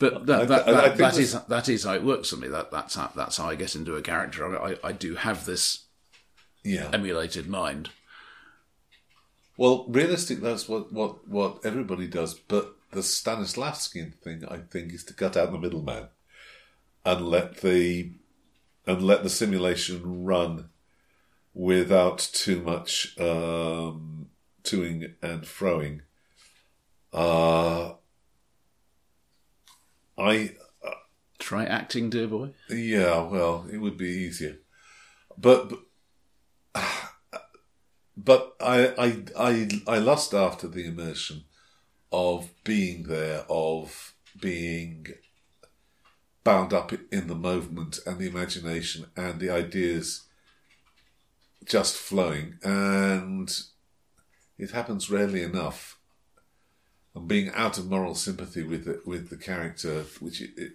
[0.00, 2.36] But that I- that, I- I that, that is that is how it works for
[2.36, 2.48] me.
[2.48, 4.60] That that's how that's how I get into a character.
[4.60, 5.84] I, I, I do have this
[6.64, 6.90] yeah.
[6.92, 7.90] emulated mind.
[9.56, 12.32] Well, realistic, that's what, what, what everybody does.
[12.32, 16.08] But the Stanislavskian thing, I think, is to cut out the middleman
[17.04, 18.12] and let the
[18.86, 20.70] and let the simulation run
[21.52, 24.30] without too much um,
[24.64, 26.00] toing and froing.
[27.12, 27.92] Uh,
[30.20, 30.56] I
[31.38, 32.50] Try acting, dear boy.
[32.68, 34.58] yeah, well, it would be easier,
[35.38, 35.80] but but,
[38.16, 41.44] but I, I I I lost after the immersion
[42.12, 45.06] of being there, of being
[46.44, 50.24] bound up in the movement and the imagination and the ideas
[51.64, 53.50] just flowing, and
[54.58, 55.99] it happens rarely enough.
[57.14, 60.72] And being out of moral sympathy with the, with the character, which it, it,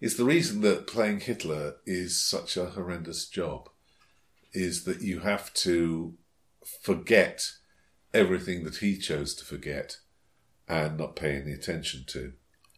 [0.00, 3.68] it's the reason that playing Hitler is such a horrendous job,
[4.52, 6.14] is that you have to
[6.82, 7.52] forget
[8.14, 9.98] everything that he chose to forget
[10.68, 12.32] and not pay any attention to.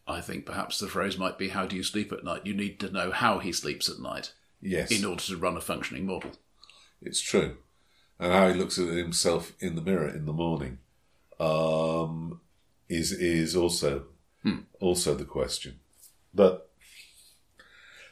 [0.07, 2.45] I think perhaps the phrase might be how do you sleep at night?
[2.45, 5.61] You need to know how he sleeps at night Yes, in order to run a
[5.61, 6.31] functioning model.
[7.01, 7.57] it's true.
[8.19, 10.77] And how he looks at himself in the mirror in the morning
[11.39, 12.39] um,
[12.91, 14.05] is is also
[14.79, 15.79] also the question.
[16.33, 16.69] But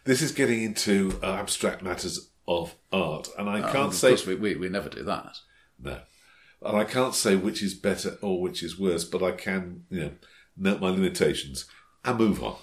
[0.06, 4.10] this is getting into uh, abstract matters of art, and I Um, can't of say
[4.10, 5.36] course, we, we, we never do that.
[5.80, 6.00] No.
[6.62, 10.00] And I can't say which is better or which is worse, but I can, you
[10.02, 10.12] know,
[10.58, 11.66] note my limitations
[12.04, 12.58] and move on.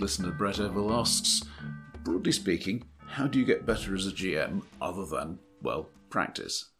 [0.00, 1.42] Listener Brett Eville asks,
[2.04, 6.70] broadly speaking, how do you get better as a GM other than, well, practice?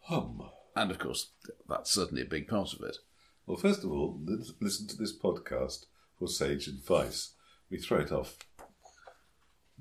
[0.00, 0.42] Hum.
[0.74, 1.30] And of course,
[1.68, 2.98] that's certainly a big part of it.
[3.46, 4.20] Well, first of all,
[4.60, 5.86] listen to this podcast
[6.18, 7.32] for sage advice.
[7.70, 8.36] We throw it off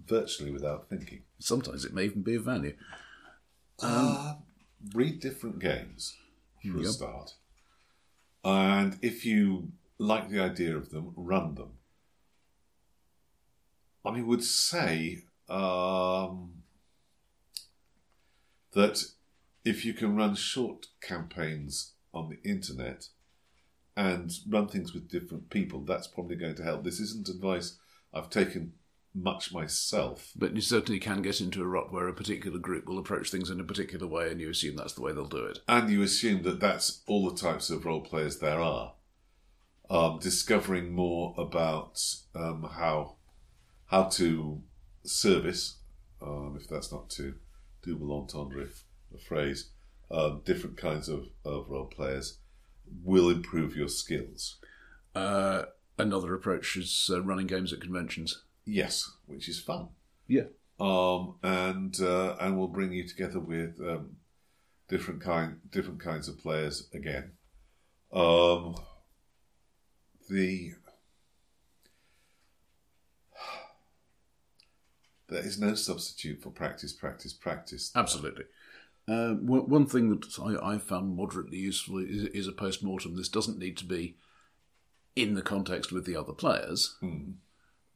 [0.04, 1.24] virtually without thinking.
[1.40, 2.76] Sometimes it may even be of value.
[3.82, 4.36] Uh,
[4.94, 6.16] read different games
[6.62, 7.34] for a start.
[8.44, 11.74] And if you like the idea of them, run them.
[14.06, 16.64] I mean, would say um,
[18.74, 19.04] that
[19.64, 23.08] if you can run short campaigns on the internet
[23.98, 26.84] and run things with different people, that's probably going to help.
[26.84, 27.78] This isn't advice
[28.14, 28.74] I've taken
[29.16, 30.32] much myself.
[30.36, 33.50] But you certainly can get into a rut where a particular group will approach things
[33.50, 35.60] in a particular way and you assume that's the way they'll do it.
[35.68, 38.93] and you assume that that's all the types of role players there are.
[39.90, 42.02] Um, discovering more about
[42.34, 43.18] um, how
[43.88, 44.62] how to
[45.04, 45.78] service,
[46.22, 47.36] um, if that's not too
[47.86, 48.68] double entendre
[49.14, 49.70] a phrase,
[50.10, 52.40] um, different kinds of, of role players
[53.04, 54.58] will improve your skills.
[55.14, 55.66] Uh,
[56.00, 58.44] another approach is uh, running games at conventions.
[58.66, 59.90] Yes, which is fun.
[60.28, 60.46] Yeah.
[60.80, 64.18] um, and uh, and will bring you together with um,
[64.90, 67.32] different kind different kinds of players again.
[68.12, 68.76] Um,
[70.30, 70.74] the
[75.28, 77.92] there is no substitute for practice, practice, practice.
[77.96, 78.46] Absolutely.
[79.08, 83.16] Uh, one thing that I, I found moderately useful is, is a post mortem.
[83.16, 84.18] This doesn't need to be
[85.16, 86.98] in the context with the other players,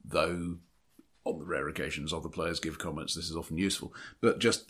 [0.05, 0.57] though
[1.25, 3.15] on the rare occasions other players give comments.
[3.15, 4.69] This is often useful, but just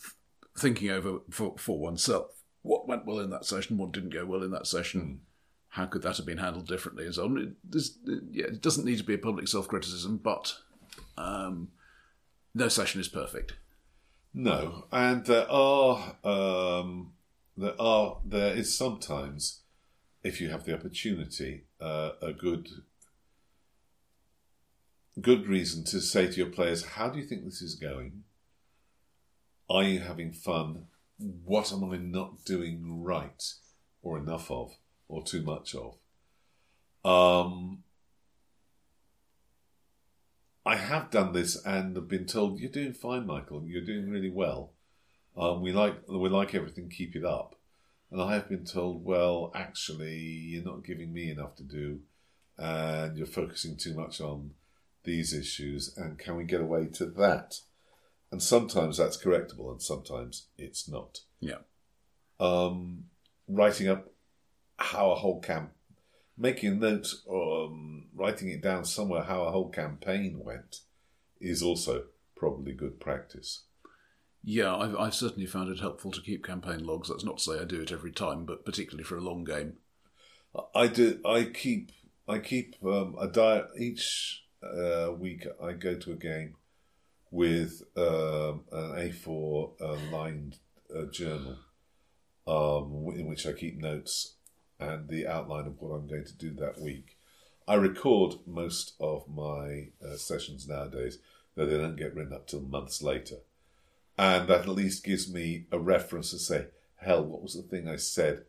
[0.57, 4.43] thinking over for, for oneself what went well in that session, what didn't go well
[4.43, 5.21] in that session.
[5.69, 7.05] How could that have been handled differently?
[7.05, 7.55] And so on.
[7.73, 7.85] It,
[8.33, 10.55] it doesn't need to be a public self criticism, but
[11.17, 11.69] um,
[12.53, 13.53] no session is perfect.
[14.33, 17.13] No, and there are um,
[17.57, 19.61] there are there is sometimes,
[20.23, 22.69] if you have the opportunity, uh, a good
[25.19, 28.23] good reason to say to your players, "How do you think this is going?
[29.69, 30.85] Are you having fun?
[31.17, 33.43] What am I not doing right,
[34.01, 34.77] or enough of,
[35.09, 35.97] or too much of?"
[37.03, 37.83] Um,
[40.65, 43.65] I have done this and have been told you're doing fine, Michael.
[43.65, 44.73] You're doing really well.
[45.35, 46.89] Um, we like we like everything.
[46.89, 47.55] Keep it up.
[48.11, 51.99] And I have been told, well, actually, you're not giving me enough to do,
[52.57, 54.51] and you're focusing too much on
[55.03, 55.95] these issues.
[55.95, 57.61] And can we get away to that?
[58.31, 61.21] And sometimes that's correctable, and sometimes it's not.
[61.39, 61.61] Yeah.
[62.39, 63.05] Um,
[63.47, 64.11] writing up
[64.79, 65.71] how a whole camp,
[66.37, 70.81] making notes or um, writing it down somewhere how a whole campaign went,
[71.39, 72.05] is also
[72.35, 73.63] probably good practice.
[74.43, 77.09] Yeah, I've, I've certainly found it helpful to keep campaign logs.
[77.09, 79.73] That's not to say I do it every time, but particularly for a long game.
[80.73, 81.19] I do.
[81.25, 81.91] I keep.
[82.27, 85.45] I keep um, a diet each uh, week.
[85.61, 86.55] I go to a game
[87.31, 90.57] with um, an A4 uh, lined
[90.95, 91.57] uh, journal,
[92.47, 94.35] um, in which I keep notes
[94.79, 97.17] and the outline of what I'm going to do that week.
[97.67, 101.19] I record most of my uh, sessions nowadays,
[101.55, 103.37] though they don't get written up till months later,
[104.17, 107.87] and that at least gives me a reference to say, "Hell, what was the thing
[107.87, 108.45] I said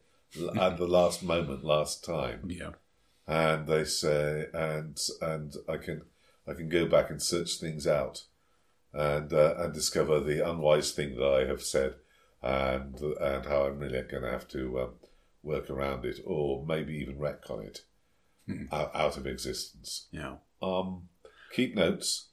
[0.58, 2.70] at the last moment last time?" Yeah.
[3.26, 6.02] and they say and and I can
[6.46, 8.24] I can go back and search things out
[8.92, 11.96] and uh, and discover the unwise thing that I have said
[12.42, 14.94] and and how I'm really going to have to um,
[15.42, 17.80] work around it or maybe even retcon it
[18.72, 20.06] out, out of existence.
[20.10, 20.36] Yeah.
[20.62, 21.08] Um,
[21.54, 22.28] keep notes,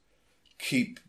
[0.60, 1.00] keep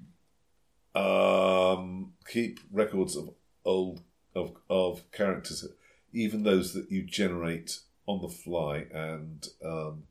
[0.94, 3.30] um, keep records of
[3.64, 4.02] old
[4.34, 5.66] of of characters
[6.12, 10.04] even those that you generate on the fly and um,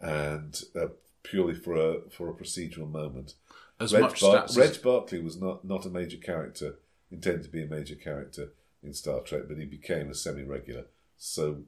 [0.00, 0.88] and uh,
[1.22, 3.34] purely for a for a procedural moment.
[3.80, 6.76] As Reg, much Bar- stats as- Barclay was not, not a major character,
[7.10, 8.52] intended to be a major character
[8.82, 10.84] in Star Trek, but he became a semi regular.
[11.24, 11.62] So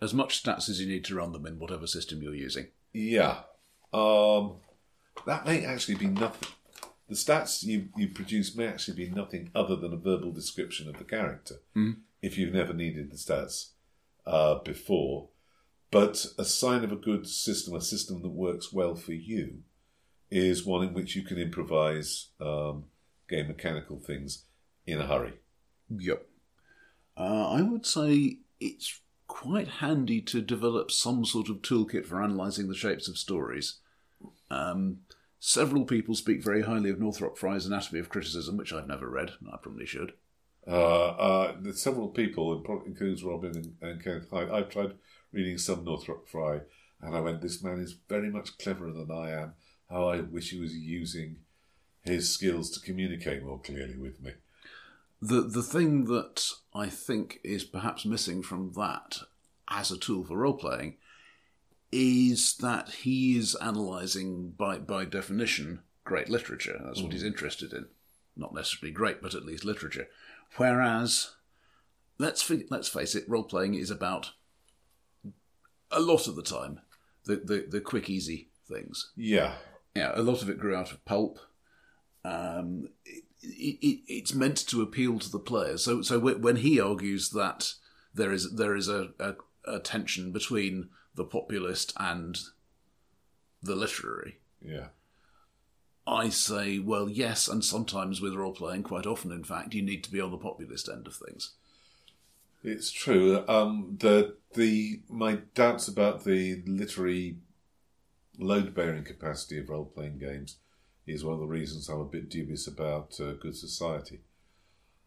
[0.00, 2.68] as much stats as you need to run them in whatever system you're using.
[2.94, 3.40] Yeah.
[3.92, 4.56] Um,
[5.26, 6.48] that may actually be nothing.
[7.08, 10.96] The stats you, you produce may actually be nothing other than a verbal description of
[10.96, 11.56] the character
[12.22, 13.70] if you've never needed the stats
[14.26, 15.28] uh, before.
[15.90, 19.58] But a sign of a good system, a system that works well for you,
[20.30, 22.84] is one in which you can improvise um,
[23.28, 24.44] game mechanical things
[24.86, 25.34] in a hurry.
[25.90, 26.26] Yep.
[27.16, 32.68] Uh, I would say it's quite handy to develop some sort of toolkit for analysing
[32.68, 33.78] the shapes of stories.
[34.50, 34.98] Um,
[35.38, 39.32] several people speak very highly of Northrop Frye's Anatomy of Criticism, which I've never read.
[39.40, 40.12] and I probably should.
[40.66, 44.50] Uh, uh, several people, includes Robin and, and Kenneth Hite.
[44.50, 44.94] I've tried
[45.32, 46.62] reading some Northrop Frye,
[47.00, 49.54] and I went, "This man is very much cleverer than I am.
[49.88, 51.36] How I wish he was using
[52.02, 54.32] his skills to communicate more clearly with me."
[55.20, 59.18] The the thing that I think is perhaps missing from that
[59.68, 60.96] as a tool for role playing
[61.90, 66.80] is that he is analysing by by definition great literature.
[66.84, 67.86] That's what he's interested in.
[68.36, 70.08] Not necessarily great, but at least literature.
[70.56, 71.34] Whereas,
[72.18, 74.32] let's let's face it, role playing is about
[75.90, 76.80] a lot of the time
[77.24, 79.54] the, the, the quick, easy things Yeah,
[79.94, 81.38] yeah, a lot of it grew out of pulp.
[82.24, 85.84] Um, it, it, it's meant to appeal to the players.
[85.84, 87.74] So, so when he argues that
[88.14, 89.34] there is there is a, a,
[89.66, 92.38] a tension between the populist and
[93.62, 94.88] the literary, yeah,
[96.06, 100.04] I say, well, yes, and sometimes with role playing, quite often, in fact, you need
[100.04, 101.52] to be on the populist end of things.
[102.62, 103.44] it's true.
[103.48, 107.36] Um, the the my doubts about the literary
[108.38, 110.56] load bearing capacity of role playing games
[111.06, 114.20] is one of the reasons I'm a bit dubious about uh, Good Society.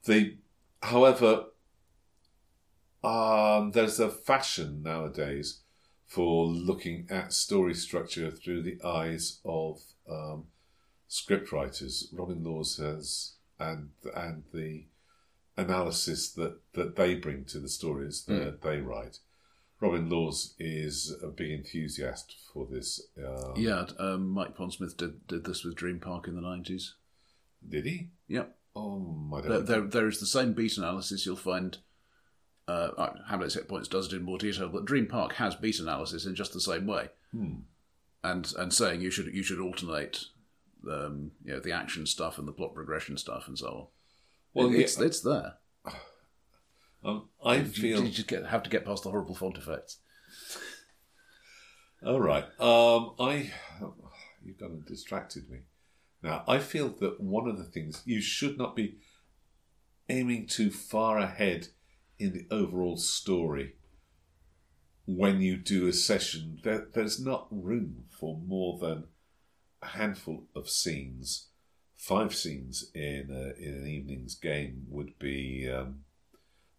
[0.05, 0.37] The,
[0.81, 1.45] however,
[3.03, 5.59] um, there's a fashion nowadays
[6.05, 10.45] for looking at story structure through the eyes of um,
[11.07, 12.07] script writers.
[12.13, 14.85] Robin Laws has and and the
[15.57, 19.19] analysis that, that they bring to the stories that they write.
[19.81, 23.01] Robin Laws is a big enthusiast for this.
[23.17, 26.95] Uh, Yeah, um, Mike Pondsmith did did this with Dream Park in the nineties.
[27.67, 28.09] Did he?
[28.27, 28.55] Yep.
[28.75, 31.77] Oh, I There, there, there is the same beat analysis you'll find.
[32.67, 35.79] Uh, uh, Hamlet's Hit Points does it in more detail, but Dream Park has beat
[35.79, 37.55] analysis in just the same way, Hmm.
[38.23, 40.25] and and saying you should you should alternate,
[40.89, 43.87] um, you know, the action stuff and the plot progression stuff and so on.
[44.53, 45.55] Well, It- it's it's there.
[47.03, 49.99] Um, I You- feel you just get, have to get past the horrible font effects.
[52.05, 52.43] All right.
[52.59, 53.51] Um, I
[54.43, 55.59] you've gone and distracted me.
[56.23, 58.97] Now I feel that one of the things you should not be
[60.07, 61.67] aiming too far ahead
[62.17, 63.73] in the overall story
[65.05, 66.59] when you do a session.
[66.63, 69.05] There, there's not room for more than
[69.81, 71.47] a handful of scenes.
[71.95, 76.01] Five scenes in a, in an evening's game would be um,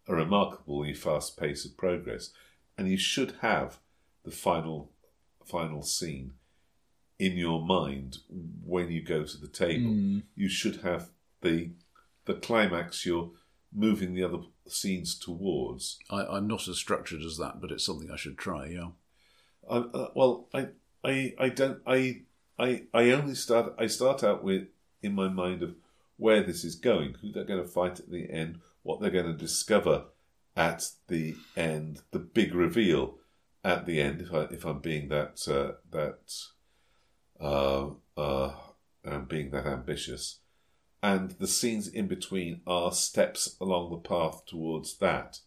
[0.07, 2.31] a remarkably fast pace of progress,
[2.77, 3.79] and you should have
[4.23, 4.91] the final
[5.45, 6.33] final scene
[7.19, 8.19] in your mind
[8.65, 9.91] when you go to the table.
[10.35, 11.09] You should have
[11.41, 11.71] the
[12.25, 13.31] the climax you're
[13.73, 15.99] moving the other scenes towards.
[16.09, 18.67] I, I'm not as structured as that, but it's something I should try.
[18.67, 18.89] Yeah.
[19.69, 20.67] I, uh, well, I,
[21.03, 21.79] I, I don't.
[21.85, 22.21] I,
[22.59, 23.73] I, I only start.
[23.77, 24.67] I start out with
[25.01, 25.75] in my mind of
[26.17, 29.25] where this is going, who they're going to fight at the end, what they're going
[29.25, 30.05] to discover
[30.55, 33.17] at the end, the big reveal
[33.63, 34.21] at the end.
[34.21, 36.33] If I, if I'm being that uh, that,
[37.39, 38.53] uh, uh,
[39.05, 40.39] um, being that ambitious,
[41.01, 45.39] and the scenes in between are steps along the path towards that.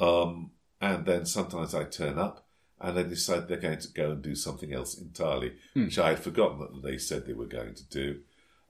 [0.00, 0.50] Um,
[0.80, 2.46] and then sometimes I turn up
[2.80, 6.18] and they decide they're going to go and do something else entirely, which I had
[6.18, 8.20] forgotten that they said they were going to do.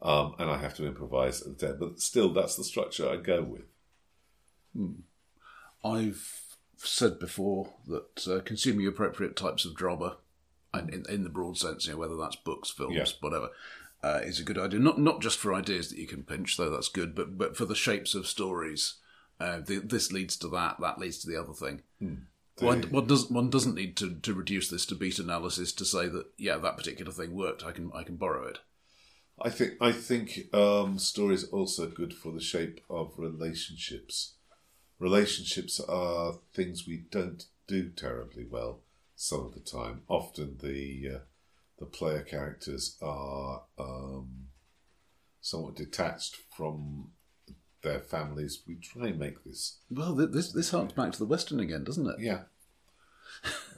[0.02, 1.80] Um, and I have to improvise at the end.
[1.80, 3.73] But still, that's the structure I go with.
[5.84, 6.42] I've
[6.76, 10.16] said before that uh, consuming appropriate types of drama,
[10.72, 13.06] and in, in the broad sense, you know, whether that's books, films, Yeah.
[13.20, 13.50] whatever,
[14.02, 14.80] uh, is a good idea.
[14.80, 17.64] Not not just for ideas that you can pinch, though that's good, but but for
[17.64, 18.94] the shapes of stories.
[19.40, 20.76] Uh, the, this leads to that.
[20.80, 21.82] That leads to the other thing.
[22.60, 26.06] One, one doesn't one doesn't need to, to reduce this to beat analysis to say
[26.08, 27.64] that yeah that particular thing worked.
[27.64, 28.58] I can I can borrow it.
[29.40, 34.34] I think I think um, stories are also good for the shape of relationships.
[34.98, 38.80] Relationships are things we don't do terribly well
[39.16, 40.02] some of the time.
[40.08, 41.18] Often the uh,
[41.78, 44.48] the player characters are um,
[45.40, 47.10] somewhat detached from
[47.82, 48.62] their families.
[48.66, 49.78] We try and make this.
[49.90, 52.16] Well, th- this this harks back to the Western again, doesn't it?
[52.18, 52.42] Yeah.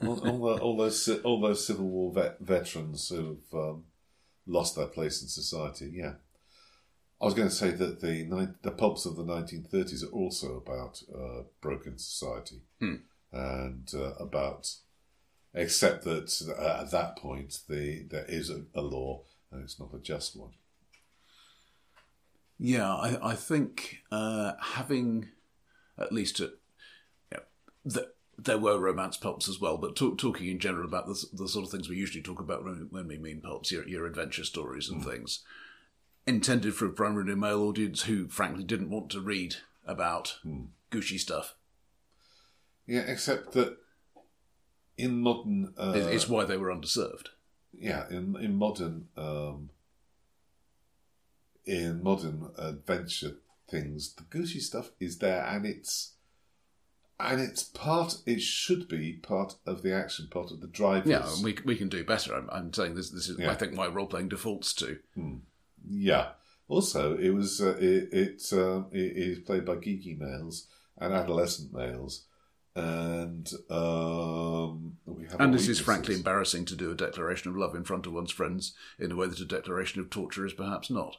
[0.01, 3.83] all, all, the, all those all those Civil War vet, veterans who've um,
[4.45, 5.91] lost their place in society.
[5.93, 6.13] Yeah.
[7.19, 11.01] I was going to say that the the pulps of the 1930s are also about
[11.13, 12.61] uh, broken society.
[13.31, 14.73] And uh, about,
[15.53, 19.93] except that uh, at that point the there is a, a law and it's not
[19.93, 20.51] a just one.
[22.59, 25.29] Yeah, I, I think uh, having
[25.97, 26.53] at least a,
[27.31, 27.39] yeah,
[27.85, 31.47] the, there were romance pulps as well, but talk, talking in general about the, the
[31.47, 34.43] sort of things we usually talk about when, when we mean pulps, your, your adventure
[34.43, 35.43] stories and things,
[36.27, 39.55] intended for a primarily male audience who, frankly, didn't want to read
[39.85, 40.37] about
[40.91, 41.55] Gucci stuff.
[42.85, 43.77] Yeah, except that
[44.97, 47.27] in modern uh, It- it's why they were underserved.
[47.73, 49.69] yeah in in modern um,
[51.65, 53.35] in modern adventure
[53.69, 56.13] things the Gucci stuff is there and it's
[57.19, 61.27] and it's part it should be part of the action part of the drivers Yeah,
[61.31, 62.33] and we we can do better.
[62.35, 63.09] I'm, I'm saying this.
[63.09, 63.51] This is Yeah.
[63.51, 64.99] I think why role playing defaults to.
[65.85, 66.29] Yeah.
[66.67, 70.67] Also, it was uh, it it, uh, it is played by geeky males
[70.97, 72.25] and adolescent males,
[72.75, 77.57] and um, we have And our this is frankly embarrassing to do a declaration of
[77.57, 80.53] love in front of one's friends in a way that a declaration of torture is
[80.53, 81.17] perhaps not.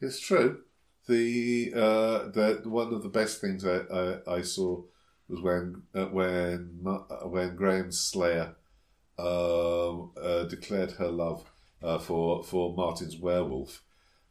[0.00, 0.62] It's true.
[1.08, 4.82] The uh, the one of the best things I, I, I saw
[5.28, 8.56] was when uh, when uh, when Graham Slayer
[9.18, 11.50] um, uh, declared her love
[11.82, 13.82] uh, for for Martin's werewolf,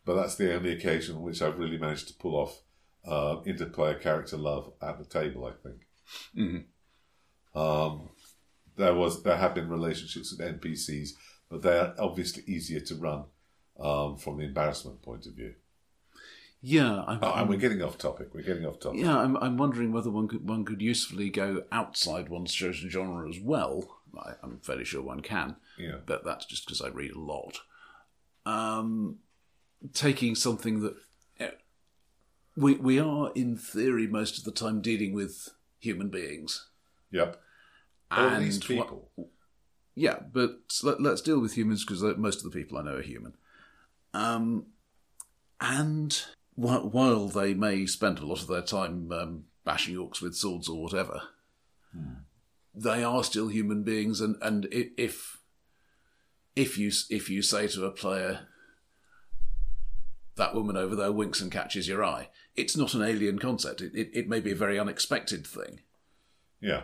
[0.06, 2.62] but that's the only occasion on which I've really managed to pull off
[3.06, 5.46] uh, interplayer character love at the table.
[5.46, 6.66] I think.
[7.56, 8.10] Um,
[8.76, 11.10] there was there have been relationships with NPCs,
[11.50, 13.26] but they're obviously easier to run
[13.80, 15.54] um, from the embarrassment point of view.
[16.62, 18.30] Yeah, I'm, Oh, and we're getting off topic.
[18.34, 19.02] We're getting off topic.
[19.02, 23.30] yeah, I'm, I'm wondering whether one could one could usefully go outside one's chosen genre
[23.30, 23.95] as well.
[24.20, 25.98] I, I'm fairly sure one can, Yeah.
[26.06, 27.60] but that's just because I read a lot.
[28.46, 29.18] Um,
[29.94, 30.96] taking something that
[31.40, 31.52] eh,
[32.56, 35.50] we we are in theory most of the time dealing with
[35.80, 36.68] human beings.
[37.12, 37.42] Yep.
[38.12, 39.12] And least what- people.
[39.98, 43.02] Yeah, but let, let's deal with humans because most of the people I know are
[43.02, 43.34] human.
[44.14, 44.66] Um,
[45.62, 46.14] and
[46.56, 50.68] wh- while they may spend a lot of their time um, bashing orcs with swords
[50.68, 51.22] or whatever,
[52.76, 54.22] they are still human beings.
[54.22, 55.42] And, and if
[56.56, 58.48] if you if you say to a player,
[60.36, 63.82] "That woman over there winks and catches your eye," it's not an alien concept.
[63.82, 65.82] It, it, it may be a very unexpected thing.
[66.62, 66.84] Yeah.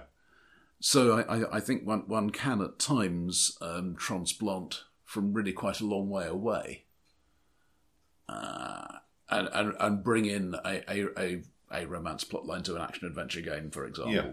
[0.79, 5.79] So I, I, I think one, one can at times um, transplant from really quite
[5.79, 6.85] a long way away,
[8.27, 8.97] uh,
[9.29, 13.41] and, and and bring in a, a, a, a romance plotline to an action adventure
[13.41, 14.13] game, for example.
[14.13, 14.31] Yeah.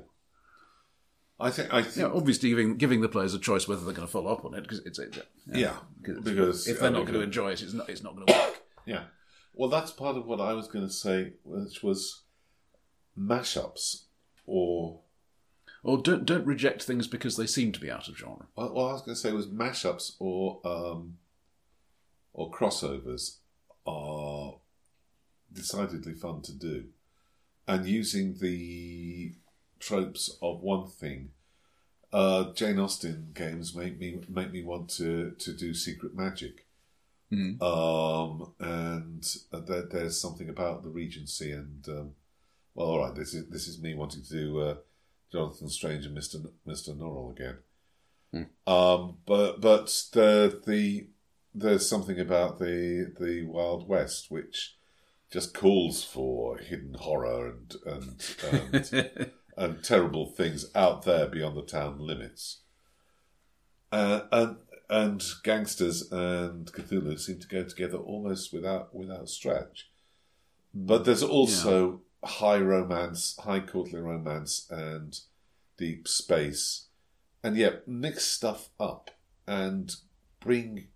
[1.41, 1.73] I think.
[1.73, 1.97] I think.
[1.97, 4.55] Yeah, obviously giving giving the players a choice whether they're going to follow up on
[4.55, 5.77] it because it's, it's Yeah.
[6.03, 8.55] Because if they're not going to enjoy it, it's not it's not going to work.
[8.87, 9.03] Yeah.
[9.53, 12.23] Well, that's part of what I was going to say, which was
[13.19, 14.05] mashups
[14.47, 15.01] or.
[15.83, 18.47] Or don't don't reject things because they seem to be out of genre.
[18.57, 21.19] Well, what I was going to say was mashups or um,
[22.33, 23.39] or crossovers
[23.87, 24.55] are
[25.53, 26.87] decidedly fun to do,
[27.67, 29.35] and using the
[29.79, 31.31] tropes of one thing.
[32.13, 36.67] Uh, Jane Austen games make me make me want to to do secret magic.
[37.63, 42.13] Um, and uh, there, there's something about the Regency, and um,
[42.75, 44.77] well, all right, this is this is me wanting to do uh,
[45.31, 47.59] Jonathan Strange and Mister Mister Norrell again.
[48.67, 51.07] Um, but but the the
[51.55, 54.77] there's something about the the Wild West which
[55.31, 58.37] just calls for hidden horror and and
[58.73, 62.61] and, and terrible things out there beyond the town limits.
[63.91, 64.57] Uh, and
[64.91, 69.91] and gangsters and Cthulhu seem to go together almost without without stretch.
[70.73, 75.19] But there's also high romance, high courtly romance, and
[75.77, 76.87] deep space,
[77.43, 79.11] and yet mix stuff up
[79.47, 79.95] and
[80.41, 80.89] bring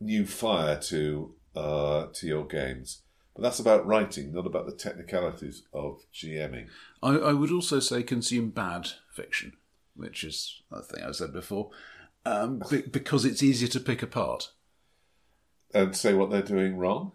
[0.00, 3.03] new fire to uh, to your games.
[3.34, 6.68] But that's about writing, not about the technicalities of GMing.
[7.02, 9.54] I, I would also say consume bad fiction,
[9.96, 11.70] which is a thing I said before,
[12.24, 14.50] um, be- because it's easier to pick apart.
[15.72, 17.12] And say what they're doing wrong.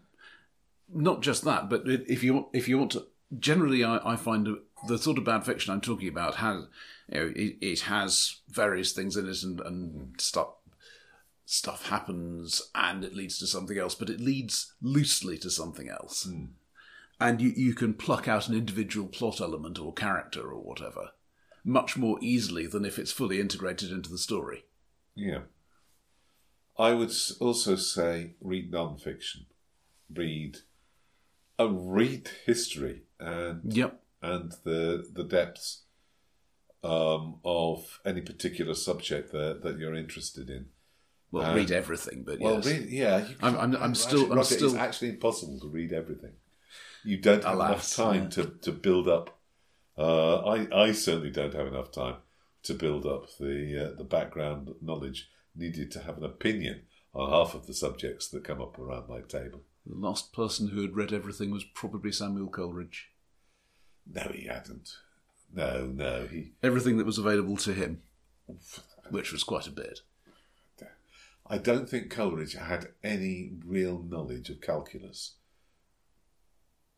[0.93, 3.05] Not just that, but if you if you want to
[3.37, 4.47] generally, I, I find
[4.87, 6.65] the sort of bad fiction I'm talking about has,
[7.11, 10.47] you know, it, it has various things in it and, and stuff
[11.51, 16.29] stuff happens and it leads to something else, but it leads loosely to something else.
[17.19, 21.09] And you, you can pluck out an individual plot element or character or whatever
[21.63, 24.65] much more easily than if it's fully integrated into the story.
[25.15, 25.41] Yeah.
[26.77, 29.45] I would also say read non-fiction.
[30.13, 30.59] Read,
[31.59, 34.01] uh, read history and Yep.
[34.21, 35.83] and the the depths
[36.83, 40.67] um, of any particular subject that that you're interested in.
[41.31, 42.65] Well, Uh, read everything, but Well, yes.
[42.65, 45.93] read, yeah, I'm- I'm- I'm actually, still- I'm Roger, still- It's actually impossible to read
[45.93, 46.33] everything.
[47.03, 48.29] You don't have Alas, enough time yeah.
[48.29, 49.39] to, to build up.
[49.97, 52.17] Uh, I I certainly don't have enough time
[52.63, 56.81] to build up the uh, the background knowledge needed to have an opinion
[57.13, 59.63] on half of the subjects that come up around my table.
[59.85, 63.09] The last person who had read everything was probably Samuel Coleridge.
[64.05, 64.89] No, he hadn't.
[65.53, 66.53] No, no, he.
[66.63, 68.01] Everything that was available to him,
[69.09, 70.01] which was quite a bit.
[71.49, 75.33] I don't think Coleridge had any real knowledge of calculus.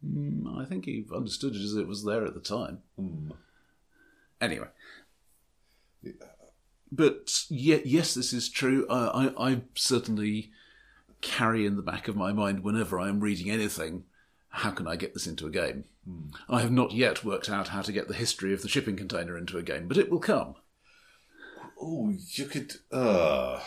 [0.05, 2.79] Mm, I think he understood it as it was there at the time.
[2.97, 3.31] Hmm.
[4.41, 4.67] Anyway.
[6.91, 8.85] But ye- yes, this is true.
[8.87, 10.51] Uh, I, I certainly
[11.21, 14.03] carry in the back of my mind whenever I am reading anything,
[14.49, 15.85] how can I get this into a game?
[16.49, 19.37] I have not yet worked out how to get the history of the shipping container
[19.37, 20.55] into a game, but it will come.
[21.79, 22.73] Oh, you could.
[22.91, 23.61] Uh,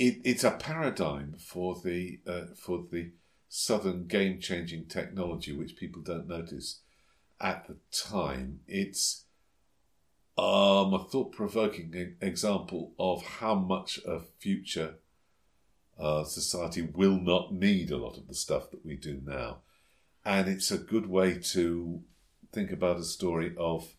[0.00, 3.12] it, it's a paradigm for the uh, for the
[3.50, 6.80] southern game changing technology, which people don't notice
[7.38, 8.60] at the time.
[8.66, 9.24] It's
[10.38, 14.94] um, a thought provoking example of how much a future
[15.98, 19.58] uh, society will not need a lot of the stuff that we do now,
[20.24, 22.00] and it's a good way to
[22.52, 23.94] think about a story of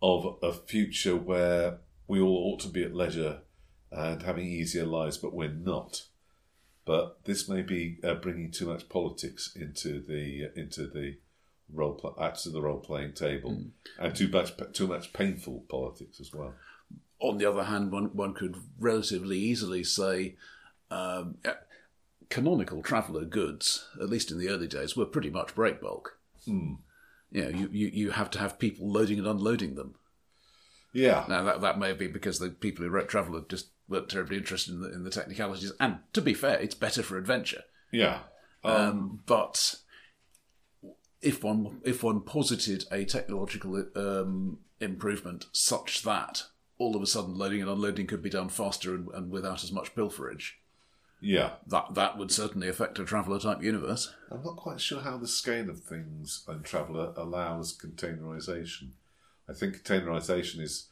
[0.00, 3.40] of a future where we all ought to be at leisure
[3.92, 6.02] and having easier lives, but we're not.
[6.84, 11.18] But this may be uh, bringing too much politics into the uh, into the
[11.72, 13.50] role pl- uh, to the role playing table,
[13.98, 16.54] and too much too much painful politics as well.
[17.20, 20.34] On the other hand, one, one could relatively easily say
[20.90, 21.52] um, uh,
[22.30, 26.18] canonical traveller goods, at least in the early days, were pretty much break bulk.
[27.30, 29.94] You know, you, you, you have to have people loading and unloading them.
[30.92, 34.36] Yeah, Now, that, that may be because the people who wrote Traveller just weren't terribly
[34.36, 35.72] interested in the, in the technicalities.
[35.80, 37.62] And to be fair, it's better for adventure.
[37.90, 38.20] yeah,
[38.62, 39.76] Um, but
[41.22, 46.44] if one if one posited a technological um, improvement such that
[46.78, 49.70] all of a sudden loading and unloading could be done faster and, and without as
[49.70, 50.54] much pilferage,
[51.20, 51.50] yeah.
[51.66, 54.12] that that would certainly affect a traveller type universe.
[54.30, 58.90] I'm not quite sure how the scale of things in Traveller allows containerization.
[59.48, 60.88] I think containerization is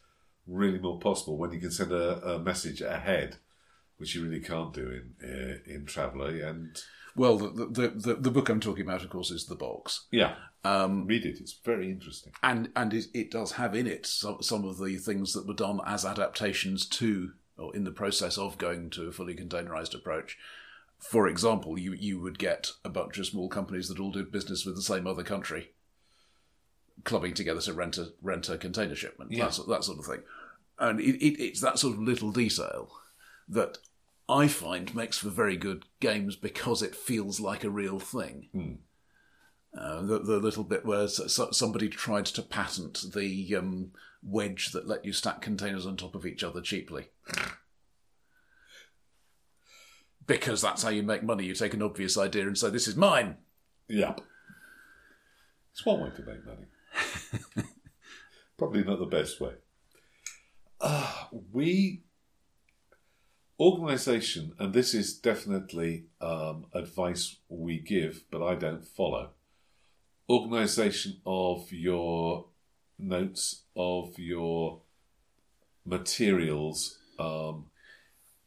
[0.47, 3.37] really more possible when you can send a, a message ahead,
[3.99, 6.31] which you really can't do in uh, in Traveller.
[6.45, 6.77] And
[7.15, 10.07] Well, the, the the the book I'm talking about, of course, is the box.
[10.11, 10.35] yeah,
[10.65, 12.33] Um, read it; it's very interesting.
[12.43, 15.55] and and it, it does have in it some, some of the things that were
[15.55, 20.39] done as adaptations to or in the process of going to a fully containerized approach.
[20.99, 24.65] For example, you you would get a bunch of small companies that all did business
[24.65, 25.73] with the same other country,
[27.05, 29.45] clubbing together to rent a rent a container shipment, Yeah.
[29.47, 30.23] that, sort- that sort of thing.
[30.79, 32.91] And it, it, it's that sort of little detail
[33.49, 33.79] that
[34.29, 38.79] I find makes for very good games because it feels like a real thing.
[39.77, 43.93] Uh, the, the little bit where s- s- somebody tried to patent the um,
[44.23, 47.09] wedge that let you stack containers on top of each other cheaply.
[50.27, 51.45] Because that's how you make money.
[51.45, 53.37] You take an obvious idea and say, This is mine.
[53.89, 54.15] Yeah,
[55.73, 56.67] it's one way to make money.
[58.59, 59.53] Probably not the best way.
[60.81, 61.13] Uh,
[61.53, 62.03] we
[63.59, 69.31] organization, and this is definitely um, advice we give, but I don't follow.
[70.29, 72.47] Organization of your
[72.99, 74.81] notes, of your
[75.85, 76.99] materials.
[77.19, 77.67] Um,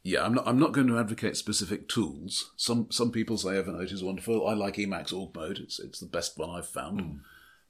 [0.03, 0.47] Yeah, I'm not.
[0.47, 2.51] I'm not going to advocate specific tools.
[2.57, 4.47] Some some people say Evernote is wonderful.
[4.47, 5.59] I like Emacs Org Mode.
[5.59, 7.21] It's it's the best one I've found.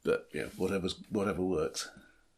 [0.03, 1.89] But yeah, whatever's whatever works.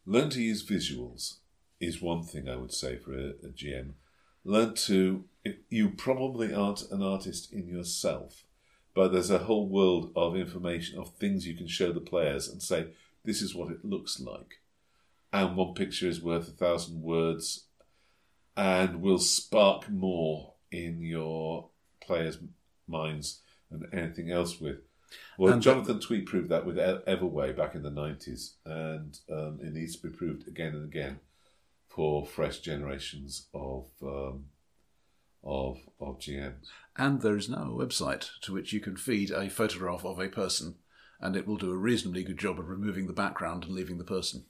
[0.05, 1.38] learn to use visuals
[1.80, 3.93] is one thing I would say for a, a GM.
[4.43, 5.26] Learn to.
[5.70, 8.43] You probably aren't an artist in yourself,
[8.93, 12.61] but there's a whole world of information of things you can show the players and
[12.61, 12.88] say
[13.24, 14.61] this is what it looks like,
[15.34, 17.66] and one picture is worth a thousand words,
[18.55, 22.38] and will spark more in your players'
[22.88, 23.41] minds
[23.72, 24.78] than anything else with
[25.38, 29.74] Well, And Jonathan Tweet proved that with Everway back in the 90s, and um, it
[29.74, 31.20] needs to be proved again and again
[31.88, 34.45] for fresh generations of um,
[35.43, 36.68] of of GMs.
[36.97, 40.28] And there is now a website to which you can feed a photograph of a
[40.28, 40.76] person,
[41.20, 44.03] and it will do a reasonably good job of removing the background and leaving the
[44.03, 44.45] person.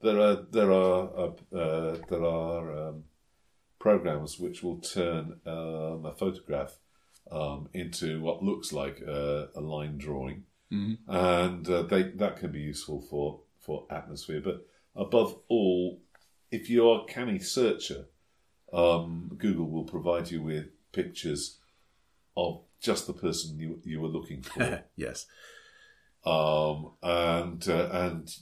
[0.00, 3.04] There are there are uh, uh, there are um,
[3.78, 6.78] programs which will turn um, a photograph
[7.30, 10.44] um, into what looks like a, a line drawing,
[11.08, 14.40] and uh, they that can be useful for for atmosphere.
[14.44, 16.00] But above all,
[16.50, 18.06] if you're a canny searcher,
[18.72, 21.58] um, Google will provide you with pictures
[22.36, 25.26] of just the person you you were looking for yes.
[26.24, 28.36] um, and uh, and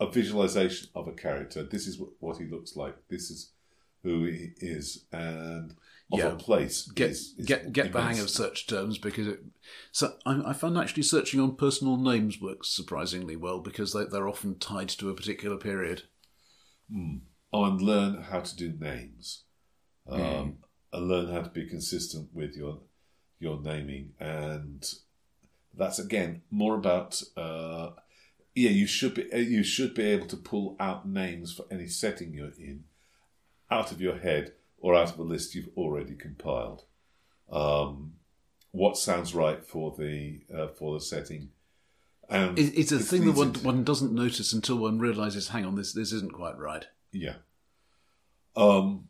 [0.00, 1.62] a visualization of a character.
[1.62, 2.96] This is what, what he looks like.
[3.08, 3.52] This is
[4.02, 5.74] who he is, and
[6.12, 6.32] of Yeah.
[6.32, 6.86] a place.
[6.88, 9.40] Get is- is get get the hang of search terms because it.
[9.92, 14.28] So I, I found actually searching on personal names works surprisingly well because they, they're
[14.28, 16.02] often tied to a particular period.
[17.52, 19.44] Oh, and learn how to do names,
[20.08, 20.50] um, Hmm.
[20.92, 22.82] and learn how to be consistent with your
[23.40, 24.84] your naming, and
[25.76, 27.22] that's again more about.
[27.36, 27.90] Uh,
[28.54, 32.32] yeah, you should be you should be able to pull out names for any setting
[32.34, 32.84] you're in
[33.70, 34.52] out of your head
[34.84, 36.84] or out of a list you've already compiled.
[37.50, 38.16] Um,
[38.70, 41.48] what sounds right for the uh, for the setting?
[42.28, 45.64] And It, it's a this thing that one, one doesn't notice until one realizes, hang
[45.64, 46.84] on, this this isn't quite right.
[47.12, 47.36] Yeah.
[48.54, 49.08] Um,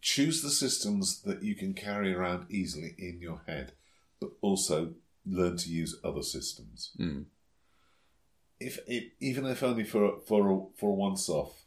[0.00, 3.72] choose the systems that you can carry around easily in your head,
[4.20, 4.94] but also
[5.26, 6.92] learn to use other systems.
[6.96, 7.24] Mm.
[8.60, 11.64] If, if even if only for for a, for once off,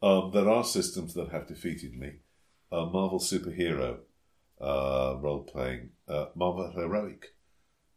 [0.00, 2.20] um, there are systems that have defeated me.
[2.72, 3.98] Uh, Marvel superhero
[4.60, 7.34] uh, role playing, uh, Marvel heroic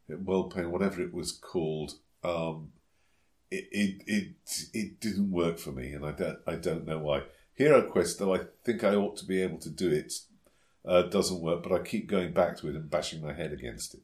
[0.09, 1.93] role playing, whatever it was called.
[2.23, 2.71] Um,
[3.49, 4.35] it, it it
[4.73, 7.23] it didn't work for me, and I don't I don't know why.
[7.53, 10.13] Hero Quest, though I think I ought to be able to do it,
[10.85, 11.63] uh, doesn't work.
[11.63, 14.01] But I keep going back to it and bashing my head against it.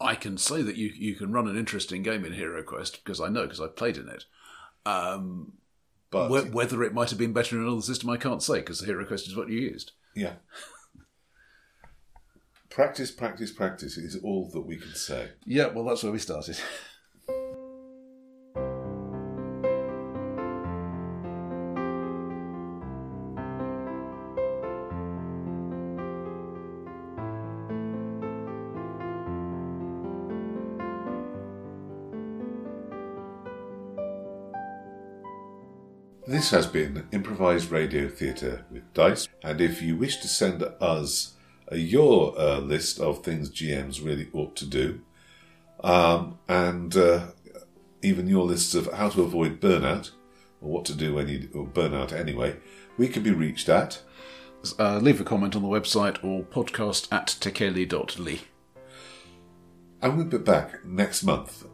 [0.00, 3.20] I can say that you you can run an interesting game in Hero Quest because
[3.20, 4.24] I know because I've played in it.
[4.86, 5.52] Um,
[6.10, 8.80] But whe- whether it might have been better in another system, I can't say because
[8.80, 9.92] the Hero Quest is what you used.
[10.14, 10.34] yeah,
[12.70, 15.30] practice, practice, practice is all that we can say.
[15.44, 16.58] Yeah, well, that's where we started.
[36.40, 41.34] This has been improvised radio theatre with dice, and if you wish to send us
[41.70, 45.02] your uh, list of things GMs really ought to do,
[45.84, 47.26] um, and uh,
[48.00, 50.12] even your lists of how to avoid burnout
[50.62, 52.56] or what to do when you or burnout anyway,
[52.96, 54.00] we can be reached at.
[54.78, 58.40] Uh, leave a comment on the website or podcast at tekeli.ly.
[60.00, 61.66] And we'll be back next month